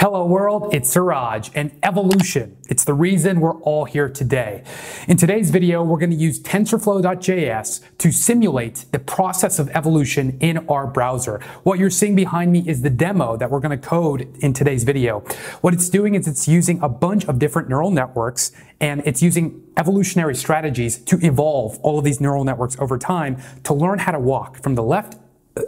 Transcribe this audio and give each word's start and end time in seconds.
Hello 0.00 0.24
world, 0.24 0.72
it's 0.72 0.88
Siraj 0.88 1.50
and 1.54 1.78
evolution. 1.82 2.56
It's 2.70 2.86
the 2.86 2.94
reason 2.94 3.38
we're 3.38 3.60
all 3.60 3.84
here 3.84 4.08
today. 4.08 4.64
In 5.08 5.18
today's 5.18 5.50
video, 5.50 5.82
we're 5.84 5.98
going 5.98 6.08
to 6.08 6.16
use 6.16 6.40
TensorFlow.js 6.40 7.82
to 7.98 8.10
simulate 8.10 8.86
the 8.92 8.98
process 8.98 9.58
of 9.58 9.68
evolution 9.68 10.38
in 10.40 10.66
our 10.68 10.86
browser. 10.86 11.42
What 11.64 11.78
you're 11.78 11.90
seeing 11.90 12.16
behind 12.16 12.50
me 12.50 12.66
is 12.66 12.80
the 12.80 12.88
demo 12.88 13.36
that 13.36 13.50
we're 13.50 13.60
going 13.60 13.78
to 13.78 13.88
code 13.88 14.34
in 14.40 14.54
today's 14.54 14.84
video. 14.84 15.20
What 15.60 15.74
it's 15.74 15.90
doing 15.90 16.14
is 16.14 16.26
it's 16.26 16.48
using 16.48 16.80
a 16.80 16.88
bunch 16.88 17.26
of 17.26 17.38
different 17.38 17.68
neural 17.68 17.90
networks 17.90 18.52
and 18.80 19.02
it's 19.04 19.20
using 19.20 19.62
evolutionary 19.76 20.34
strategies 20.34 20.96
to 20.96 21.18
evolve 21.20 21.78
all 21.80 21.98
of 21.98 22.06
these 22.06 22.22
neural 22.22 22.44
networks 22.44 22.74
over 22.78 22.96
time 22.96 23.36
to 23.64 23.74
learn 23.74 23.98
how 23.98 24.12
to 24.12 24.18
walk 24.18 24.62
from 24.62 24.76
the 24.76 24.82
left 24.82 25.19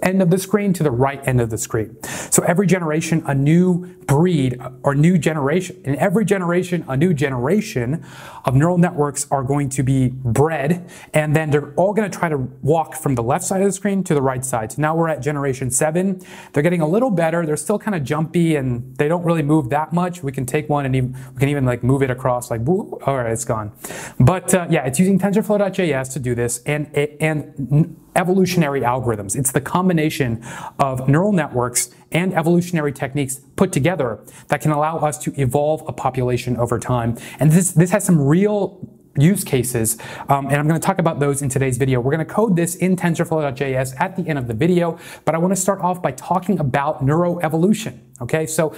end 0.03 0.23
of 0.23 0.31
the 0.31 0.39
screen 0.39 0.73
to 0.75 0.83
the 0.83 0.91
right 0.91 1.27
end 1.27 1.41
of 1.41 1.51
the 1.51 1.59
screen. 1.59 1.97
So 2.03 2.43
every 2.45 2.67
generation, 2.67 3.23
a 3.27 3.35
new 3.35 3.87
breed 4.07 4.61
or 4.83 4.95
new 4.95 5.19
generation. 5.19 5.81
In 5.85 5.97
every 5.97 6.25
generation, 6.25 6.85
a 6.89 6.97
new 6.97 7.15
generation 7.15 8.05
of 8.45 8.55
neural 8.55 8.79
networks 8.79 9.27
are 9.31 9.43
going 9.43 9.69
to 9.71 9.83
be 9.83 10.09
bred, 10.09 10.91
and 11.15 11.35
then 11.35 11.51
they're 11.51 11.73
all 11.75 11.95
going 11.95 12.11
to 12.11 12.19
try 12.19 12.29
to 12.29 12.39
walk 12.63 12.95
from 12.95 13.15
the 13.15 13.23
left 13.23 13.45
side 13.45 13.61
of 13.61 13.67
the 13.67 13.73
screen 13.73 14.03
to 14.05 14.15
the 14.15 14.23
right 14.23 14.45
side. 14.45 14.73
So 14.73 14.83
now 14.83 14.95
we're 14.95 15.09
at 15.09 15.21
generation 15.21 15.71
seven. 15.71 16.21
They're 16.53 16.63
getting 16.63 16.81
a 16.81 16.89
little 16.89 17.11
better. 17.11 17.47
They're 17.47 17.57
still 17.57 17.79
kind 17.79 17.95
of 17.95 18.03
jumpy, 18.03 18.57
and 18.57 18.97
they 18.97 19.09
don't 19.09 19.25
really 19.25 19.43
move 19.43 19.71
that 19.71 19.93
much. 19.93 20.23
We 20.23 20.33
can 20.33 20.47
take 20.47 20.69
one 20.69 20.85
and 20.87 20.97
even, 20.97 21.17
we 21.35 21.39
can 21.39 21.49
even 21.49 21.65
like 21.65 21.83
move 21.83 22.03
it 22.03 22.11
across, 22.11 22.51
like, 22.51 22.61
woo, 22.63 22.99
all 23.07 23.17
right, 23.17 23.31
it's 23.31 23.45
gone. 23.45 23.73
But 24.19 24.55
uh, 24.55 24.67
yeah, 24.69 24.85
it's 24.85 24.99
using 24.99 25.19
TensorFlow.js 25.19 26.13
to 26.13 26.19
do 26.19 26.35
this, 26.35 26.59
and 26.65 26.87
and 27.21 27.97
evolutionary 28.17 28.81
algorithms. 28.81 29.37
It's 29.37 29.53
the 29.53 29.61
combination 29.61 30.45
of 30.79 31.09
neural 31.09 31.33
networks 31.33 31.91
and 32.11 32.35
evolutionary 32.35 32.93
techniques 32.93 33.41
put 33.57 33.73
together 33.73 34.21
that 34.49 34.61
can 34.61 34.71
allow 34.71 34.99
us 34.99 35.19
to 35.19 35.41
evolve 35.41 35.83
a 35.87 35.93
population 35.93 36.57
over 36.57 36.79
time. 36.79 37.17
And 37.41 37.51
this, 37.51 37.73
this 37.73 37.91
has 37.91 38.05
some 38.05 38.21
real 38.21 38.89
use 39.19 39.45
cases, 39.45 39.99
um, 40.31 40.47
and 40.47 40.57
I'm 40.57 40.67
going 40.67 40.81
to 40.81 40.87
talk 40.87 40.99
about 40.99 41.21
those 41.21 41.43
in 41.43 41.51
today's 41.51 41.77
video. 41.77 42.01
We're 42.01 42.13
going 42.13 42.27
to 42.27 42.33
code 42.33 42.57
this 42.57 42.77
in 42.77 42.97
TensorFlow.js 42.97 44.01
at 44.01 44.17
the 44.17 44.27
end 44.27 44.39
of 44.39 44.49
the 44.49 44.55
video, 44.55 44.99
but 45.27 45.35
I 45.35 45.39
want 45.39 45.53
to 45.53 45.61
start 45.61 45.81
off 45.81 46.01
by 46.01 46.13
talking 46.13 46.59
about 46.59 47.05
neuroevolution. 47.05 47.99
Okay, 48.23 48.47
so 48.47 48.75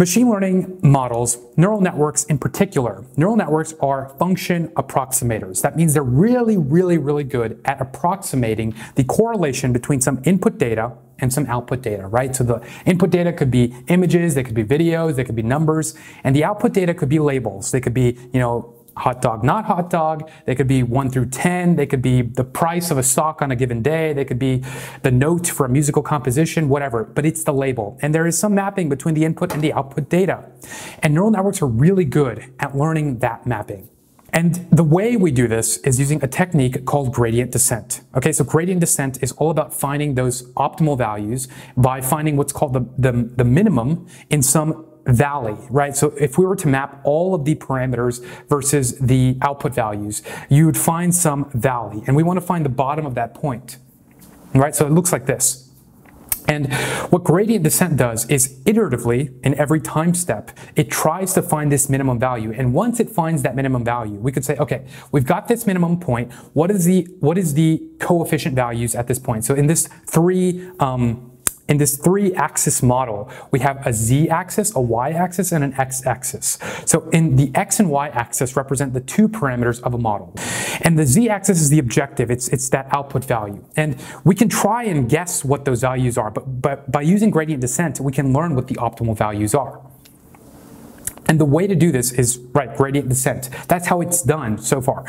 Machine 0.00 0.30
learning 0.30 0.80
models, 0.82 1.36
neural 1.58 1.82
networks 1.82 2.24
in 2.24 2.38
particular, 2.38 3.04
neural 3.18 3.36
networks 3.36 3.74
are 3.80 4.08
function 4.18 4.68
approximators. 4.68 5.60
That 5.60 5.76
means 5.76 5.92
they're 5.92 6.02
really, 6.02 6.56
really, 6.56 6.96
really 6.96 7.22
good 7.22 7.60
at 7.66 7.82
approximating 7.82 8.74
the 8.94 9.04
correlation 9.04 9.74
between 9.74 10.00
some 10.00 10.22
input 10.24 10.56
data 10.56 10.92
and 11.18 11.30
some 11.30 11.44
output 11.48 11.82
data, 11.82 12.06
right? 12.06 12.34
So 12.34 12.44
the 12.44 12.66
input 12.86 13.10
data 13.10 13.30
could 13.30 13.50
be 13.50 13.74
images, 13.88 14.34
they 14.34 14.42
could 14.42 14.54
be 14.54 14.64
videos, 14.64 15.16
they 15.16 15.24
could 15.24 15.36
be 15.36 15.42
numbers, 15.42 15.94
and 16.24 16.34
the 16.34 16.44
output 16.44 16.72
data 16.72 16.94
could 16.94 17.10
be 17.10 17.18
labels. 17.18 17.70
They 17.70 17.82
could 17.82 17.92
be, 17.92 18.16
you 18.32 18.40
know, 18.40 18.74
hot 19.00 19.22
dog, 19.22 19.42
not 19.42 19.64
hot 19.64 19.90
dog. 19.90 20.30
They 20.46 20.54
could 20.54 20.68
be 20.68 20.82
1 20.82 21.10
through 21.10 21.30
10. 21.30 21.76
They 21.76 21.86
could 21.86 22.02
be 22.02 22.22
the 22.22 22.44
price 22.44 22.90
of 22.90 22.98
a 22.98 23.02
stock 23.02 23.42
on 23.42 23.50
a 23.50 23.56
given 23.56 23.82
day. 23.82 24.12
They 24.12 24.24
could 24.24 24.38
be 24.38 24.62
the 25.02 25.10
note 25.10 25.46
for 25.46 25.66
a 25.66 25.68
musical 25.68 26.02
composition, 26.02 26.68
whatever. 26.68 27.04
But 27.04 27.26
it's 27.26 27.44
the 27.44 27.52
label. 27.52 27.98
And 28.02 28.14
there 28.14 28.26
is 28.26 28.38
some 28.38 28.54
mapping 28.54 28.88
between 28.88 29.14
the 29.14 29.24
input 29.24 29.52
and 29.54 29.62
the 29.62 29.72
output 29.72 30.08
data. 30.08 30.44
And 31.02 31.14
neural 31.14 31.30
networks 31.30 31.62
are 31.62 31.66
really 31.66 32.04
good 32.04 32.52
at 32.60 32.76
learning 32.76 33.18
that 33.20 33.46
mapping. 33.46 33.88
And 34.32 34.68
the 34.70 34.84
way 34.84 35.16
we 35.16 35.32
do 35.32 35.48
this 35.48 35.78
is 35.78 35.98
using 35.98 36.22
a 36.22 36.28
technique 36.28 36.84
called 36.84 37.12
gradient 37.12 37.50
descent. 37.50 38.02
Okay, 38.14 38.32
so 38.32 38.44
gradient 38.44 38.80
descent 38.80 39.22
is 39.22 39.32
all 39.32 39.50
about 39.50 39.74
finding 39.74 40.14
those 40.14 40.52
optimal 40.52 40.96
values 40.96 41.48
by 41.76 42.00
finding 42.00 42.36
what's 42.36 42.52
called 42.52 42.74
the, 42.74 42.86
the, 42.96 43.30
the 43.36 43.44
minimum 43.44 44.06
in 44.30 44.42
some 44.42 44.86
valley, 45.06 45.56
right? 45.70 45.96
So 45.96 46.08
if 46.18 46.38
we 46.38 46.46
were 46.46 46.56
to 46.56 46.68
map 46.68 47.00
all 47.04 47.34
of 47.34 47.44
the 47.44 47.54
parameters 47.54 48.24
versus 48.48 48.98
the 48.98 49.36
output 49.42 49.74
values, 49.74 50.22
you 50.48 50.66
would 50.66 50.78
find 50.78 51.14
some 51.14 51.50
valley. 51.50 52.02
And 52.06 52.16
we 52.16 52.22
want 52.22 52.38
to 52.38 52.44
find 52.44 52.64
the 52.64 52.70
bottom 52.70 53.06
of 53.06 53.14
that 53.14 53.34
point, 53.34 53.78
right? 54.54 54.74
So 54.74 54.86
it 54.86 54.92
looks 54.92 55.12
like 55.12 55.26
this. 55.26 55.70
And 56.48 56.72
what 57.10 57.22
gradient 57.22 57.62
descent 57.62 57.96
does 57.96 58.28
is 58.28 58.58
iteratively, 58.64 59.32
in 59.44 59.54
every 59.54 59.80
time 59.80 60.14
step, 60.14 60.50
it 60.74 60.90
tries 60.90 61.32
to 61.34 61.42
find 61.42 61.70
this 61.70 61.88
minimum 61.88 62.18
value. 62.18 62.52
And 62.52 62.74
once 62.74 62.98
it 62.98 63.08
finds 63.08 63.42
that 63.42 63.54
minimum 63.54 63.84
value, 63.84 64.16
we 64.18 64.32
could 64.32 64.44
say, 64.44 64.56
okay, 64.56 64.84
we've 65.12 65.24
got 65.24 65.46
this 65.46 65.64
minimum 65.64 66.00
point. 66.00 66.32
What 66.52 66.72
is 66.72 66.86
the, 66.86 67.06
what 67.20 67.38
is 67.38 67.54
the 67.54 67.80
coefficient 68.00 68.56
values 68.56 68.96
at 68.96 69.06
this 69.06 69.20
point? 69.20 69.44
So 69.44 69.54
in 69.54 69.68
this 69.68 69.88
three, 70.06 70.68
um, 70.80 71.29
in 71.70 71.78
this 71.78 71.96
three-axis 71.96 72.82
model, 72.82 73.30
we 73.52 73.60
have 73.60 73.86
a 73.86 73.92
z-axis, 73.92 74.74
a 74.74 74.80
y-axis, 74.80 75.52
and 75.52 75.62
an 75.62 75.72
x-axis. 75.74 76.58
So 76.84 77.08
in 77.10 77.36
the 77.36 77.52
x 77.54 77.78
and 77.78 77.88
y-axis 77.88 78.56
represent 78.56 78.92
the 78.92 79.00
two 79.00 79.28
parameters 79.28 79.80
of 79.82 79.94
a 79.94 79.98
model. 79.98 80.34
And 80.80 80.98
the 80.98 81.06
z-axis 81.06 81.60
is 81.60 81.70
the 81.70 81.78
objective. 81.78 82.28
It's, 82.28 82.48
it's 82.48 82.68
that 82.70 82.88
output 82.90 83.24
value. 83.24 83.64
And 83.76 83.96
we 84.24 84.34
can 84.34 84.48
try 84.48 84.82
and 84.82 85.08
guess 85.08 85.44
what 85.44 85.64
those 85.64 85.80
values 85.80 86.18
are, 86.18 86.30
but, 86.30 86.60
but 86.60 86.90
by 86.90 87.02
using 87.02 87.30
gradient 87.30 87.60
descent, 87.60 88.00
we 88.00 88.12
can 88.12 88.32
learn 88.32 88.56
what 88.56 88.66
the 88.66 88.74
optimal 88.74 89.16
values 89.16 89.54
are. 89.54 89.80
And 91.26 91.38
the 91.38 91.44
way 91.44 91.68
to 91.68 91.76
do 91.76 91.92
this 91.92 92.10
is, 92.10 92.38
right, 92.52 92.76
gradient 92.76 93.08
descent. 93.08 93.48
That's 93.68 93.86
how 93.86 94.00
it's 94.00 94.22
done 94.22 94.58
so 94.58 94.80
far. 94.80 95.04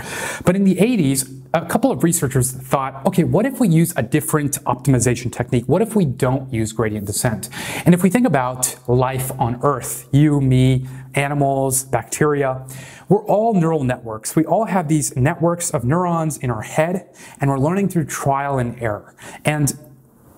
But 0.46 0.56
in 0.56 0.66
the 0.66 0.76
80s, 0.76 1.41
a 1.54 1.66
couple 1.66 1.92
of 1.92 2.04
researchers 2.04 2.52
thought, 2.52 3.06
okay, 3.06 3.24
what 3.24 3.46
if 3.46 3.60
we 3.60 3.68
use 3.68 3.94
a 3.98 4.04
different 4.04 4.64
optimization 4.64 5.32
technique? 5.32 5.66
What 5.68 5.82
if 5.82 5.96
we 5.96 6.06
don't 6.06 6.52
use 6.54 6.72
gradient 6.72 7.08
descent? 7.08 7.50
And 7.86 7.94
if 7.94 8.04
we 8.04 8.10
think 8.10 8.26
about 8.26 8.78
life 8.88 9.32
on 9.40 9.60
Earth, 9.62 10.08
you, 10.14 10.40
me, 10.40 10.88
animals, 11.14 11.84
bacteria, 11.84 12.66
we're 13.10 13.26
all 13.26 13.54
neural 13.54 13.84
networks. 13.84 14.36
We 14.36 14.46
all 14.46 14.66
have 14.66 14.88
these 14.88 15.16
networks 15.18 15.72
of 15.72 15.84
neurons 15.84 16.38
in 16.38 16.50
our 16.50 16.62
head, 16.62 17.10
and 17.42 17.50
we're 17.50 17.60
learning 17.60 17.90
through 17.90 18.06
trial 18.06 18.58
and 18.58 18.82
error. 18.82 19.14
And 19.44 19.78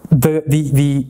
the, 0.09 0.43
the, 0.47 0.71
the 0.71 1.07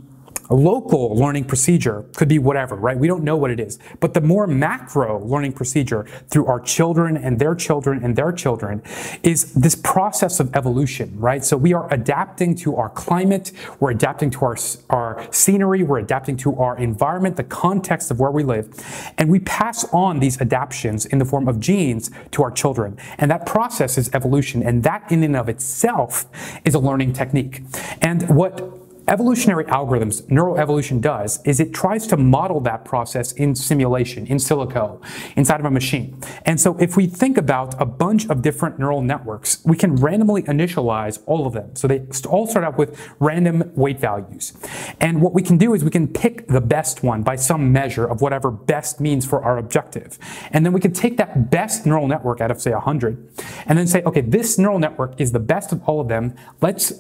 a 0.50 0.56
local 0.56 1.16
learning 1.16 1.46
procedure 1.46 2.06
could 2.16 2.28
be 2.28 2.40
whatever, 2.40 2.76
right? 2.76 2.98
We 2.98 3.08
don't 3.08 3.24
know 3.24 3.38
what 3.38 3.52
it 3.52 3.60
is. 3.60 3.80
But 4.00 4.14
the 4.14 4.22
more 4.22 4.48
macro 4.48 5.24
learning 5.24 5.54
procedure 5.54 6.06
through 6.30 6.48
our 6.48 6.60
children 6.60 7.18
and 7.18 7.40
their 7.40 7.56
children 7.56 8.04
and 8.04 8.16
their 8.16 8.32
children 8.32 8.82
is 9.24 9.54
this 9.54 9.76
process 9.76 10.40
of 10.40 10.56
evolution, 10.56 11.18
right? 11.18 11.44
So 11.44 11.56
we 11.58 11.74
are 11.74 11.92
adapting 11.94 12.56
to 12.56 12.76
our 12.76 12.90
climate, 12.90 13.52
we're 13.80 13.92
adapting 13.92 14.30
to 14.32 14.46
our, 14.46 14.58
our 14.90 15.28
scenery, 15.32 15.84
we're 15.84 16.00
adapting 16.00 16.38
to 16.38 16.56
our 16.58 16.78
environment, 16.78 17.38
the 17.38 17.44
context 17.44 18.12
of 18.12 18.20
where 18.20 18.32
we 18.32 18.44
live, 18.44 18.70
and 19.18 19.30
we 19.30 19.40
pass 19.40 19.86
on 19.94 20.20
these 20.20 20.40
adaptations 20.42 21.06
in 21.06 21.20
the 21.20 21.26
form 21.26 21.48
of 21.48 21.60
genes 21.60 22.12
to 22.32 22.44
our 22.44 22.52
children. 22.52 22.98
And 23.18 23.32
that 23.32 23.46
process 23.46 23.98
is 23.98 24.10
evolution, 24.14 24.64
and 24.64 24.84
that 24.84 25.12
in 25.12 25.24
and 25.24 25.36
of 25.36 25.50
itself 25.50 26.26
is 26.66 26.76
a 26.76 26.80
learning 26.80 27.14
technique. 27.14 27.62
And 28.02 28.30
what 28.36 28.83
evolutionary 29.14 29.64
algorithms, 29.66 30.24
neuroevolution 30.24 31.00
does, 31.00 31.40
is 31.46 31.60
it 31.60 31.72
tries 31.72 32.08
to 32.08 32.18
model 32.18 32.60
that 32.62 32.84
process 32.84 33.32
in 33.34 33.54
simulation, 33.54 34.26
in 34.26 34.38
silico, 34.38 35.00
inside 35.36 35.60
of 35.60 35.68
a 35.68 35.72
machine. 35.72 36.20
And 36.48 36.60
so 36.60 36.76
if 36.80 36.98
we 36.98 37.06
think 37.06 37.38
about 37.38 37.80
a 37.80 37.86
bunch 37.86 38.28
of 38.28 38.42
different 38.42 38.80
neural 38.80 39.04
networks, 39.04 39.64
we 39.66 39.78
can 39.78 39.96
randomly 39.98 40.42
initialize 40.44 41.22
all 41.28 41.46
of 41.46 41.54
them. 41.54 41.76
So 41.76 41.88
they 41.88 42.00
all 42.28 42.48
start 42.48 42.66
out 42.66 42.76
with 42.76 43.00
random 43.20 43.72
weight 43.76 44.00
values. 44.00 44.54
And 45.00 45.22
what 45.22 45.34
we 45.34 45.44
can 45.44 45.60
do 45.60 45.76
is 45.76 45.84
we 45.84 45.92
can 45.92 46.08
pick 46.08 46.48
the 46.48 46.62
best 46.62 47.04
one 47.04 47.22
by 47.22 47.36
some 47.36 47.72
measure 47.72 48.06
of 48.06 48.20
whatever 48.22 48.50
best 48.50 49.00
means 49.00 49.28
for 49.28 49.44
our 49.44 49.60
objective. 49.60 50.18
And 50.50 50.66
then 50.66 50.74
we 50.74 50.82
can 50.82 50.92
take 50.92 51.18
that 51.18 51.52
best 51.52 51.86
neural 51.86 52.08
network 52.08 52.42
out 52.42 52.50
of, 52.50 52.60
say, 52.60 52.72
100, 52.72 53.30
and 53.68 53.78
then 53.78 53.86
say, 53.86 54.02
okay, 54.04 54.22
this 54.22 54.58
neural 54.58 54.80
network 54.80 55.22
is 55.22 55.34
the 55.34 55.40
best 55.40 55.72
of 55.72 55.88
all 55.88 56.02
of 56.02 56.08
them. 56.08 56.34
Let's, 56.62 56.94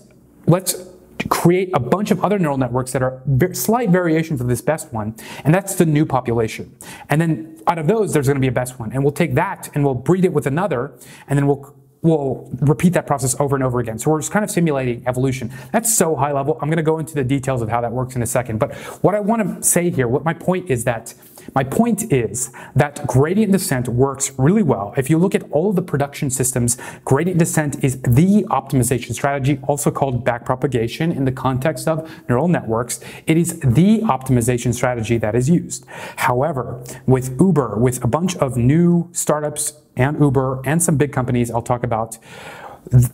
let's 0.46 0.93
create 1.30 1.70
a 1.74 1.80
bunch 1.80 2.12
of 2.12 2.24
other 2.24 2.40
neural 2.40 2.58
networks 2.58 2.92
that 2.94 3.02
are 3.02 3.22
slight 3.54 3.90
variations 3.90 4.42
of 4.42 4.48
this 4.48 4.62
best 4.62 4.94
one, 4.94 5.16
and 5.44 5.54
that's 5.54 5.76
the 5.76 5.86
new 5.86 6.06
population. 6.06 6.76
And 7.10 7.20
then 7.20 7.62
out 7.68 7.78
of 7.78 7.88
those, 7.88 8.14
there's 8.14 8.28
going 8.28 8.36
to 8.36 8.42
be 8.42 8.48
a 8.48 8.52
best 8.52 8.80
one, 8.80 8.92
and 8.92 9.04
we'll 9.04 9.14
take 9.14 9.36
that 9.36 9.70
and 9.74 9.84
we'll 9.84 9.94
breed 9.94 10.26
it 10.26 10.34
with 10.34 10.48
another, 10.48 10.94
and 11.28 11.38
then 11.38 11.48
we'll 11.48 11.76
we'll 12.04 12.50
repeat 12.60 12.94
that 12.94 13.08
process 13.08 13.36
over 13.40 13.56
and 13.56 13.64
over 13.64 13.80
again. 13.80 13.98
So 13.98 14.12
we're 14.12 14.20
just 14.20 14.32
kind 14.32 14.46
of 14.46 14.52
simulating 14.52 15.04
evolution. 15.08 15.52
That's 15.72 15.94
so 15.94 16.16
high 16.16 16.32
level. 16.32 16.60
I'm 16.62 16.70
going 16.70 16.78
to 16.78 16.84
go 16.84 17.00
into 17.00 17.16
the 17.16 17.24
details 17.24 17.62
of 17.62 17.70
how 17.70 17.82
that 17.82 17.92
works 17.92 18.16
in 18.16 18.22
a 18.22 18.28
second. 18.28 18.60
But 18.60 18.76
what 19.02 19.16
I 19.16 19.20
want 19.20 19.42
to 19.42 19.64
say 19.68 19.90
here, 19.90 20.08
what 20.08 20.24
my 20.24 20.34
point 20.34 20.70
is 20.70 20.84
that 20.84 21.14
my 21.56 21.64
point 21.64 22.12
is 22.12 22.52
that 22.76 23.06
gradient 23.08 23.52
descent 23.52 23.88
works 23.88 24.32
really 24.38 24.64
well. 24.64 24.94
If 24.98 25.10
you 25.10 25.18
look 25.18 25.36
at 25.36 25.44
all 25.52 25.74
the 25.74 25.82
production 25.82 26.30
systems, 26.30 26.78
gradient 27.04 27.40
descent 27.40 27.84
is 27.84 28.02
the 28.02 28.46
optimization 28.50 29.14
strategy, 29.14 29.60
also 29.64 29.92
called 29.92 30.26
backpropagation 30.26 31.16
in 31.16 31.26
the 31.26 31.32
context 31.32 31.88
of 31.88 32.10
neural 32.30 32.48
networks. 32.48 33.00
It 33.28 33.38
is 33.38 33.60
the 33.60 34.00
optimization 34.02 34.74
strategy 34.74 35.18
that 35.18 35.36
is 35.36 35.50
used. 35.50 35.86
However, 36.18 36.84
with 37.06 37.40
Uber, 37.40 37.78
with 37.78 38.04
a 38.04 38.08
bunch 38.08 38.36
of 38.38 38.58
new 38.58 39.10
startups 39.12 39.74
and 39.96 40.20
Uber 40.20 40.62
and 40.66 40.82
some 40.82 40.98
big 40.98 41.12
companies 41.12 41.52
I'll 41.52 41.62
talk 41.62 41.84
about, 41.84 42.18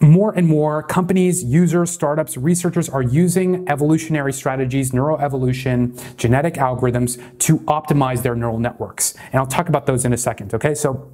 more 0.02 0.32
and 0.32 0.48
more 0.48 0.84
companies, 0.84 1.44
users, 1.44 1.92
startups, 1.92 2.38
researchers 2.38 2.90
are 2.90 3.04
using 3.04 3.70
evolutionary 3.70 4.34
strategies, 4.34 4.92
neuroevolution, 4.92 6.18
genetic 6.18 6.56
algorithms 6.56 7.22
to 7.40 7.60
optimize 7.60 8.24
their 8.24 8.36
neural 8.36 8.60
networks. 8.60 9.14
And 9.32 9.36
I'll 9.36 9.48
talk 9.48 9.70
about 9.70 9.86
those 9.86 10.06
in 10.06 10.14
a 10.14 10.18
second, 10.18 10.54
okay? 10.54 10.74
So 10.74 11.12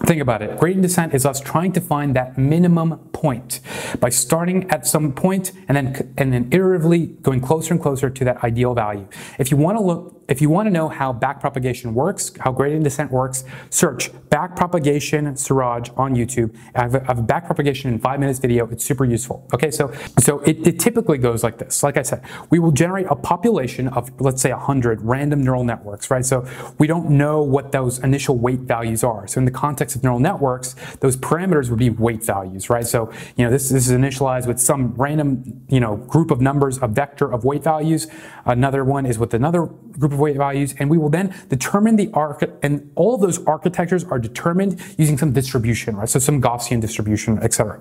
Think 0.00 0.22
about 0.22 0.42
it. 0.42 0.56
Gradient 0.58 0.82
descent 0.82 1.12
is 1.12 1.26
us 1.26 1.40
trying 1.40 1.72
to 1.72 1.80
find 1.80 2.14
that 2.14 2.38
minimum 2.38 2.98
point 3.12 3.60
by 3.98 4.10
starting 4.10 4.70
at 4.70 4.86
some 4.86 5.12
point 5.12 5.50
and 5.66 5.76
then 5.76 6.14
and 6.16 6.32
then 6.32 6.48
iteratively 6.50 7.20
going 7.20 7.40
closer 7.40 7.74
and 7.74 7.82
closer 7.82 8.08
to 8.08 8.24
that 8.24 8.44
ideal 8.44 8.74
value. 8.74 9.08
If 9.40 9.50
you 9.50 9.56
want 9.56 9.76
to 9.76 9.82
look 9.82 10.17
if 10.28 10.42
you 10.42 10.50
want 10.50 10.66
to 10.66 10.70
know 10.70 10.88
how 10.88 11.12
backpropagation 11.12 11.94
works, 11.94 12.32
how 12.40 12.52
gradient 12.52 12.84
descent 12.84 13.10
works, 13.10 13.44
search 13.70 14.12
backpropagation 14.28 15.38
Siraj 15.38 15.90
on 15.96 16.14
YouTube. 16.14 16.54
I 16.74 16.82
have 16.82 16.94
a, 16.94 17.02
I 17.02 17.06
have 17.06 17.18
a 17.18 17.22
backpropagation 17.22 17.86
in 17.86 17.98
five 17.98 18.20
minutes 18.20 18.38
video. 18.38 18.68
It's 18.68 18.84
super 18.84 19.06
useful. 19.06 19.48
Okay, 19.54 19.70
so 19.70 19.92
so 20.18 20.40
it, 20.40 20.66
it 20.66 20.78
typically 20.78 21.16
goes 21.16 21.42
like 21.42 21.58
this. 21.58 21.82
Like 21.82 21.96
I 21.96 22.02
said, 22.02 22.22
we 22.50 22.58
will 22.58 22.72
generate 22.72 23.06
a 23.08 23.16
population 23.16 23.88
of 23.88 24.10
let's 24.20 24.42
say 24.42 24.52
100 24.52 25.00
random 25.02 25.42
neural 25.42 25.64
networks, 25.64 26.10
right? 26.10 26.24
So 26.24 26.46
we 26.78 26.86
don't 26.86 27.10
know 27.10 27.42
what 27.42 27.72
those 27.72 27.98
initial 28.00 28.36
weight 28.36 28.60
values 28.60 29.02
are. 29.02 29.26
So 29.26 29.38
in 29.38 29.46
the 29.46 29.50
context 29.50 29.96
of 29.96 30.02
neural 30.02 30.20
networks, 30.20 30.76
those 31.00 31.16
parameters 31.16 31.70
would 31.70 31.78
be 31.78 31.90
weight 31.90 32.22
values, 32.22 32.68
right? 32.68 32.86
So 32.86 33.10
you 33.36 33.44
know 33.44 33.50
this, 33.50 33.70
this 33.70 33.88
is 33.88 33.92
initialized 33.92 34.46
with 34.46 34.60
some 34.60 34.94
random 34.94 35.64
you 35.70 35.80
know 35.80 35.96
group 35.96 36.30
of 36.30 36.42
numbers, 36.42 36.78
a 36.82 36.88
vector 36.88 37.32
of 37.32 37.44
weight 37.44 37.62
values. 37.62 38.08
Another 38.44 38.84
one 38.84 39.06
is 39.06 39.18
with 39.18 39.32
another 39.32 39.70
group 39.98 40.12
of 40.12 40.20
weight 40.20 40.36
values, 40.36 40.74
and 40.78 40.88
we 40.88 40.98
will 40.98 41.08
then 41.08 41.34
determine 41.48 41.96
the 41.96 42.10
arc, 42.12 42.42
and 42.62 42.90
all 42.94 43.14
of 43.14 43.20
those 43.20 43.44
architectures 43.46 44.04
are 44.04 44.18
determined 44.18 44.80
using 44.96 45.18
some 45.18 45.32
distribution, 45.32 45.96
right? 45.96 46.08
So 46.08 46.18
some 46.18 46.40
Gaussian 46.40 46.80
distribution, 46.80 47.38
etc. 47.42 47.80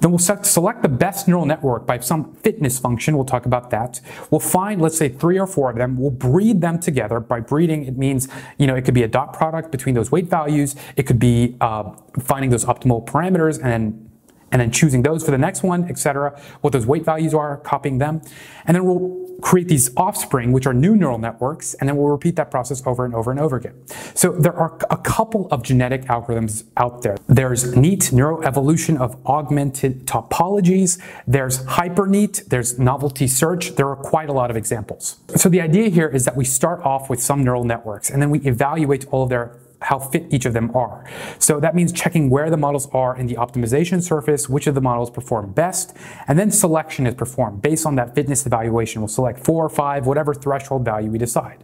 Then 0.00 0.10
we'll 0.10 0.18
select 0.18 0.82
the 0.82 0.88
best 0.88 1.28
neural 1.28 1.46
network 1.46 1.86
by 1.86 1.98
some 1.98 2.34
fitness 2.36 2.78
function. 2.78 3.16
We'll 3.16 3.24
talk 3.24 3.46
about 3.46 3.70
that. 3.70 4.00
We'll 4.30 4.40
find, 4.40 4.80
let's 4.80 4.98
say, 4.98 5.08
three 5.08 5.38
or 5.38 5.46
four 5.46 5.70
of 5.70 5.76
them. 5.76 5.98
We'll 5.98 6.10
breed 6.10 6.60
them 6.60 6.78
together. 6.78 7.20
By 7.20 7.40
breeding, 7.40 7.84
it 7.84 7.96
means, 7.96 8.28
you 8.58 8.66
know, 8.66 8.74
it 8.74 8.84
could 8.84 8.94
be 8.94 9.02
a 9.02 9.08
dot 9.08 9.32
product 9.32 9.70
between 9.70 9.94
those 9.94 10.10
weight 10.10 10.26
values. 10.26 10.76
It 10.96 11.04
could 11.04 11.18
be 11.18 11.56
uh, 11.60 11.92
finding 12.20 12.50
those 12.50 12.64
optimal 12.64 13.06
parameters 13.06 13.62
and 13.62 13.72
then 13.72 14.10
and 14.54 14.60
then 14.60 14.70
choosing 14.70 15.02
those 15.02 15.24
for 15.24 15.32
the 15.32 15.38
next 15.38 15.64
one, 15.64 15.84
etc. 15.90 16.40
What 16.60 16.72
those 16.72 16.86
weight 16.86 17.04
values 17.04 17.34
are, 17.34 17.56
copying 17.56 17.98
them. 17.98 18.22
And 18.66 18.76
then 18.76 18.84
we'll 18.84 19.36
create 19.42 19.66
these 19.66 19.90
offspring, 19.96 20.52
which 20.52 20.64
are 20.64 20.72
new 20.72 20.94
neural 20.94 21.18
networks, 21.18 21.74
and 21.74 21.88
then 21.88 21.96
we'll 21.96 22.06
repeat 22.06 22.36
that 22.36 22.52
process 22.52 22.80
over 22.86 23.04
and 23.04 23.16
over 23.16 23.32
and 23.32 23.40
over 23.40 23.56
again. 23.56 23.74
So 24.14 24.30
there 24.30 24.54
are 24.54 24.78
a 24.90 24.96
couple 24.96 25.48
of 25.50 25.64
genetic 25.64 26.02
algorithms 26.02 26.62
out 26.76 27.02
there. 27.02 27.16
There's 27.26 27.74
neat 27.74 28.10
neuroevolution 28.12 28.96
of 28.96 29.18
augmented 29.26 30.06
topologies. 30.06 31.02
There's 31.26 31.64
hyperneat. 31.64 32.48
There's 32.48 32.78
novelty 32.78 33.26
search. 33.26 33.74
There 33.74 33.88
are 33.88 33.96
quite 33.96 34.28
a 34.28 34.32
lot 34.32 34.52
of 34.52 34.56
examples. 34.56 35.16
So 35.34 35.48
the 35.48 35.60
idea 35.60 35.88
here 35.88 36.06
is 36.06 36.24
that 36.26 36.36
we 36.36 36.44
start 36.44 36.80
off 36.82 37.10
with 37.10 37.20
some 37.20 37.42
neural 37.42 37.64
networks, 37.64 38.08
and 38.08 38.22
then 38.22 38.30
we 38.30 38.38
evaluate 38.42 39.04
all 39.08 39.24
of 39.24 39.30
their 39.30 39.58
how 39.84 39.98
fit 39.98 40.26
each 40.30 40.46
of 40.46 40.54
them 40.54 40.74
are. 40.74 41.04
So 41.38 41.60
that 41.60 41.74
means 41.74 41.92
checking 41.92 42.30
where 42.30 42.50
the 42.50 42.56
models 42.56 42.88
are 42.92 43.16
in 43.16 43.26
the 43.26 43.34
optimization 43.34 44.02
surface, 44.02 44.48
which 44.48 44.66
of 44.66 44.74
the 44.74 44.80
models 44.80 45.10
perform 45.10 45.52
best, 45.52 45.94
and 46.26 46.38
then 46.38 46.50
selection 46.50 47.06
is 47.06 47.14
performed. 47.14 47.60
Based 47.60 47.84
on 47.86 47.94
that 47.96 48.14
fitness 48.14 48.46
evaluation, 48.46 49.02
we'll 49.02 49.08
select 49.08 49.44
four 49.44 49.64
or 49.64 49.68
five, 49.68 50.06
whatever 50.06 50.32
threshold 50.32 50.84
value 50.84 51.10
we 51.10 51.18
decide. 51.18 51.62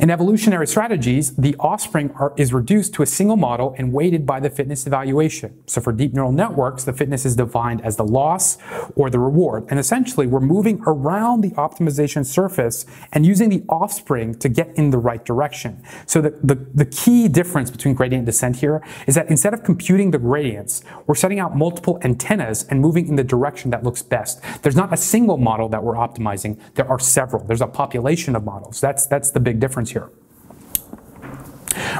In 0.00 0.10
evolutionary 0.10 0.66
strategies, 0.66 1.36
the 1.36 1.54
offspring 1.56 2.10
are, 2.12 2.32
is 2.36 2.52
reduced 2.52 2.94
to 2.94 3.02
a 3.02 3.06
single 3.06 3.36
model 3.36 3.74
and 3.78 3.92
weighted 3.92 4.26
by 4.26 4.40
the 4.40 4.50
fitness 4.50 4.86
evaluation. 4.86 5.62
So 5.66 5.80
for 5.80 5.92
deep 5.92 6.12
neural 6.12 6.32
networks, 6.32 6.82
the 6.84 6.92
fitness 6.92 7.24
is 7.24 7.36
defined 7.36 7.80
as 7.84 7.96
the 7.96 8.04
loss 8.04 8.58
or 8.96 9.08
the 9.08 9.20
reward. 9.20 9.66
And 9.68 9.78
essentially, 9.78 10.26
we're 10.26 10.40
moving 10.40 10.82
around 10.86 11.42
the 11.42 11.50
optimization 11.50 12.26
surface 12.26 12.86
and 13.12 13.24
using 13.24 13.48
the 13.50 13.62
offspring 13.68 14.34
to 14.40 14.48
get 14.48 14.68
in 14.76 14.90
the 14.90 14.98
right 14.98 15.24
direction. 15.24 15.82
So 16.06 16.20
the, 16.20 16.30
the, 16.42 16.56
the 16.74 16.86
key 16.86 17.28
difference 17.28 17.51
difference 17.52 17.70
between 17.70 17.94
gradient 17.94 18.24
descent 18.24 18.56
here 18.56 18.82
is 19.06 19.14
that 19.14 19.28
instead 19.28 19.52
of 19.52 19.62
computing 19.62 20.10
the 20.10 20.18
gradients, 20.18 20.82
we're 21.06 21.14
setting 21.14 21.38
out 21.38 21.54
multiple 21.54 21.98
antennas 22.02 22.64
and 22.70 22.80
moving 22.80 23.06
in 23.08 23.16
the 23.16 23.24
direction 23.24 23.70
that 23.70 23.84
looks 23.84 24.00
best. 24.00 24.40
There's 24.62 24.74
not 24.74 24.90
a 24.90 24.96
single 24.96 25.36
model 25.36 25.68
that 25.68 25.84
we're 25.84 25.96
optimizing. 25.96 26.58
There 26.76 26.88
are 26.88 26.98
several. 26.98 27.44
There's 27.44 27.60
a 27.60 27.66
population 27.66 28.34
of 28.34 28.42
models. 28.44 28.80
That's, 28.80 29.04
that's 29.04 29.32
the 29.32 29.40
big 29.40 29.60
difference 29.60 29.90
here. 29.90 30.10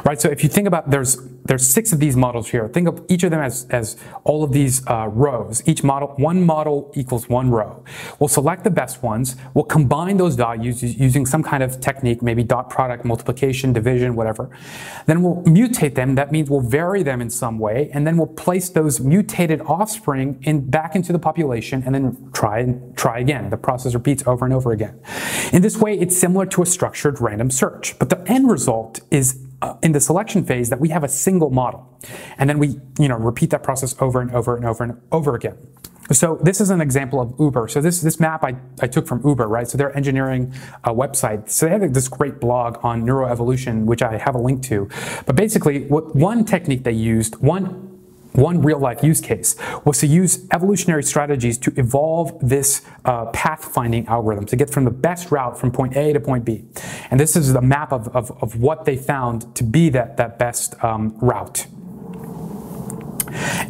Right, 0.05 0.21
so 0.21 0.29
if 0.29 0.43
you 0.43 0.49
think 0.49 0.67
about 0.67 0.91
there's 0.91 1.19
there's 1.45 1.67
six 1.67 1.93
of 1.93 1.99
these 1.99 2.17
models 2.17 2.49
here. 2.49 2.69
Think 2.69 2.89
of 2.89 3.05
each 3.09 3.25
of 3.25 3.31
them 3.31 3.41
as, 3.41 3.67
as 3.71 3.97
all 4.25 4.45
of 4.45 4.53
these 4.53 4.87
uh, 4.87 5.09
rows. 5.09 5.63
Each 5.67 5.83
model, 5.83 6.09
one 6.17 6.45
model 6.45 6.93
equals 6.95 7.29
one 7.29 7.51
row. 7.51 7.85
We'll 8.19 8.29
select 8.29 8.65
the 8.65 8.71
best 8.71 9.03
ones. 9.03 9.37
We'll 9.55 9.65
combine 9.65 10.17
those 10.17 10.37
values 10.37 10.83
using 10.83 11.27
some 11.27 11.43
kind 11.43 11.63
of 11.63 11.81
technique, 11.81 12.23
maybe 12.23 12.45
dot 12.45 12.71
product, 12.71 13.05
multiplication, 13.05 13.73
division, 13.73 14.15
whatever. 14.15 14.51
Then 15.07 15.23
we'll 15.23 15.43
mutate 15.43 15.95
them. 15.95 16.15
That 16.15 16.31
means 16.31 16.49
we'll 16.49 16.61
vary 16.61 17.03
them 17.03 17.21
in 17.21 17.31
some 17.31 17.59
way. 17.59 17.91
And 17.93 18.07
then 18.07 18.17
we'll 18.17 18.29
place 18.29 18.69
those 18.69 19.01
mutated 19.01 19.61
offspring 19.63 20.39
in, 20.43 20.71
back 20.71 20.95
into 20.95 21.13
the 21.13 21.19
population 21.19 21.83
and 21.85 21.95
then 21.95 22.31
try 22.33 22.61
and 22.61 22.97
try 22.97 23.19
again. 23.19 23.51
The 23.51 23.57
process 23.57 23.95
repeats 23.95 24.23
over 24.27 24.45
and 24.45 24.55
over 24.55 24.71
again. 24.71 25.01
In 25.53 25.63
this 25.63 25.77
way, 25.77 25.99
it's 25.99 26.17
similar 26.17 26.47
to 26.47 26.63
a 26.63 26.67
structured 26.67 27.21
random 27.21 27.51
search. 27.51 27.99
But 27.99 28.11
the 28.11 28.23
end 28.31 28.49
result 28.49 29.01
is 29.11 29.41
uh, 29.63 29.77
in 29.83 29.93
the 29.93 30.01
selection 30.01 30.45
phase 30.45 30.69
that 30.69 30.81
we 30.81 30.89
have 30.91 31.05
a 31.05 31.09
single 31.09 31.51
model. 31.51 31.99
And 32.37 32.51
then 32.51 32.59
we, 32.59 32.81
you 32.99 33.09
know, 33.09 33.17
repeat 33.17 33.51
that 33.51 33.63
process 33.63 33.95
over 34.01 34.21
and 34.21 34.31
over 34.33 34.57
and 34.57 34.67
over 34.67 34.85
and 34.85 35.01
over 35.13 35.35
again. 35.35 35.57
So 36.11 36.39
this 36.43 36.61
is 36.61 36.71
an 36.71 36.81
example 36.81 37.21
of 37.21 37.33
Uber. 37.39 37.69
So 37.69 37.81
this 37.81 38.01
this 38.01 38.19
map 38.19 38.43
I, 38.43 38.57
I 38.81 38.89
took 38.89 39.07
from 39.07 39.27
Uber, 39.27 39.47
right? 39.47 39.69
So 39.69 39.79
they're 39.79 39.97
engineering 39.97 40.53
a 40.85 40.93
website. 40.93 41.49
So 41.49 41.67
they 41.67 41.73
have 41.73 41.95
this 41.95 42.09
great 42.09 42.41
blog 42.41 42.85
on 42.85 43.05
neuroevolution, 43.05 43.85
which 43.85 44.03
I 44.03 44.19
have 44.19 44.35
a 44.35 44.39
link 44.39 44.63
to. 44.65 44.89
But 45.27 45.37
basically, 45.37 45.85
what 45.85 46.15
one 46.15 46.45
technique 46.45 46.83
they 46.83 46.93
used, 46.93 47.37
one 47.37 47.92
one 48.33 48.63
real 48.63 48.79
life 48.79 49.03
use 49.03 49.21
case 49.21 49.57
was 49.85 49.99
to 49.99 50.07
use 50.07 50.47
evolutionary 50.53 51.03
strategies 51.03 51.59
to 51.59 51.73
evolve 51.77 52.39
this 52.41 52.83
uh, 53.05 53.31
pathfinding 53.33 54.07
algorithm 54.07 54.47
to 54.47 54.57
get 54.57 54.71
from 54.71 54.85
the 54.85 54.91
best 54.91 55.31
route 55.31 55.59
from 55.59 55.71
point 55.71 55.97
A 55.97 56.13
to 56.13 56.21
point 56.21 56.45
B. 56.45 56.65
And 57.11 57.21
this 57.21 57.37
is 57.37 57.53
the 57.53 57.61
map 57.63 57.93
of, 57.93 58.09
of, 58.17 58.31
of 58.43 58.61
what 58.61 58.85
they 58.85 58.97
found 58.97 59.55
to 59.57 59.65
be 59.65 59.89
that, 59.91 60.17
that 60.17 60.39
best 60.39 60.83
um, 60.83 61.17
route. 61.21 61.67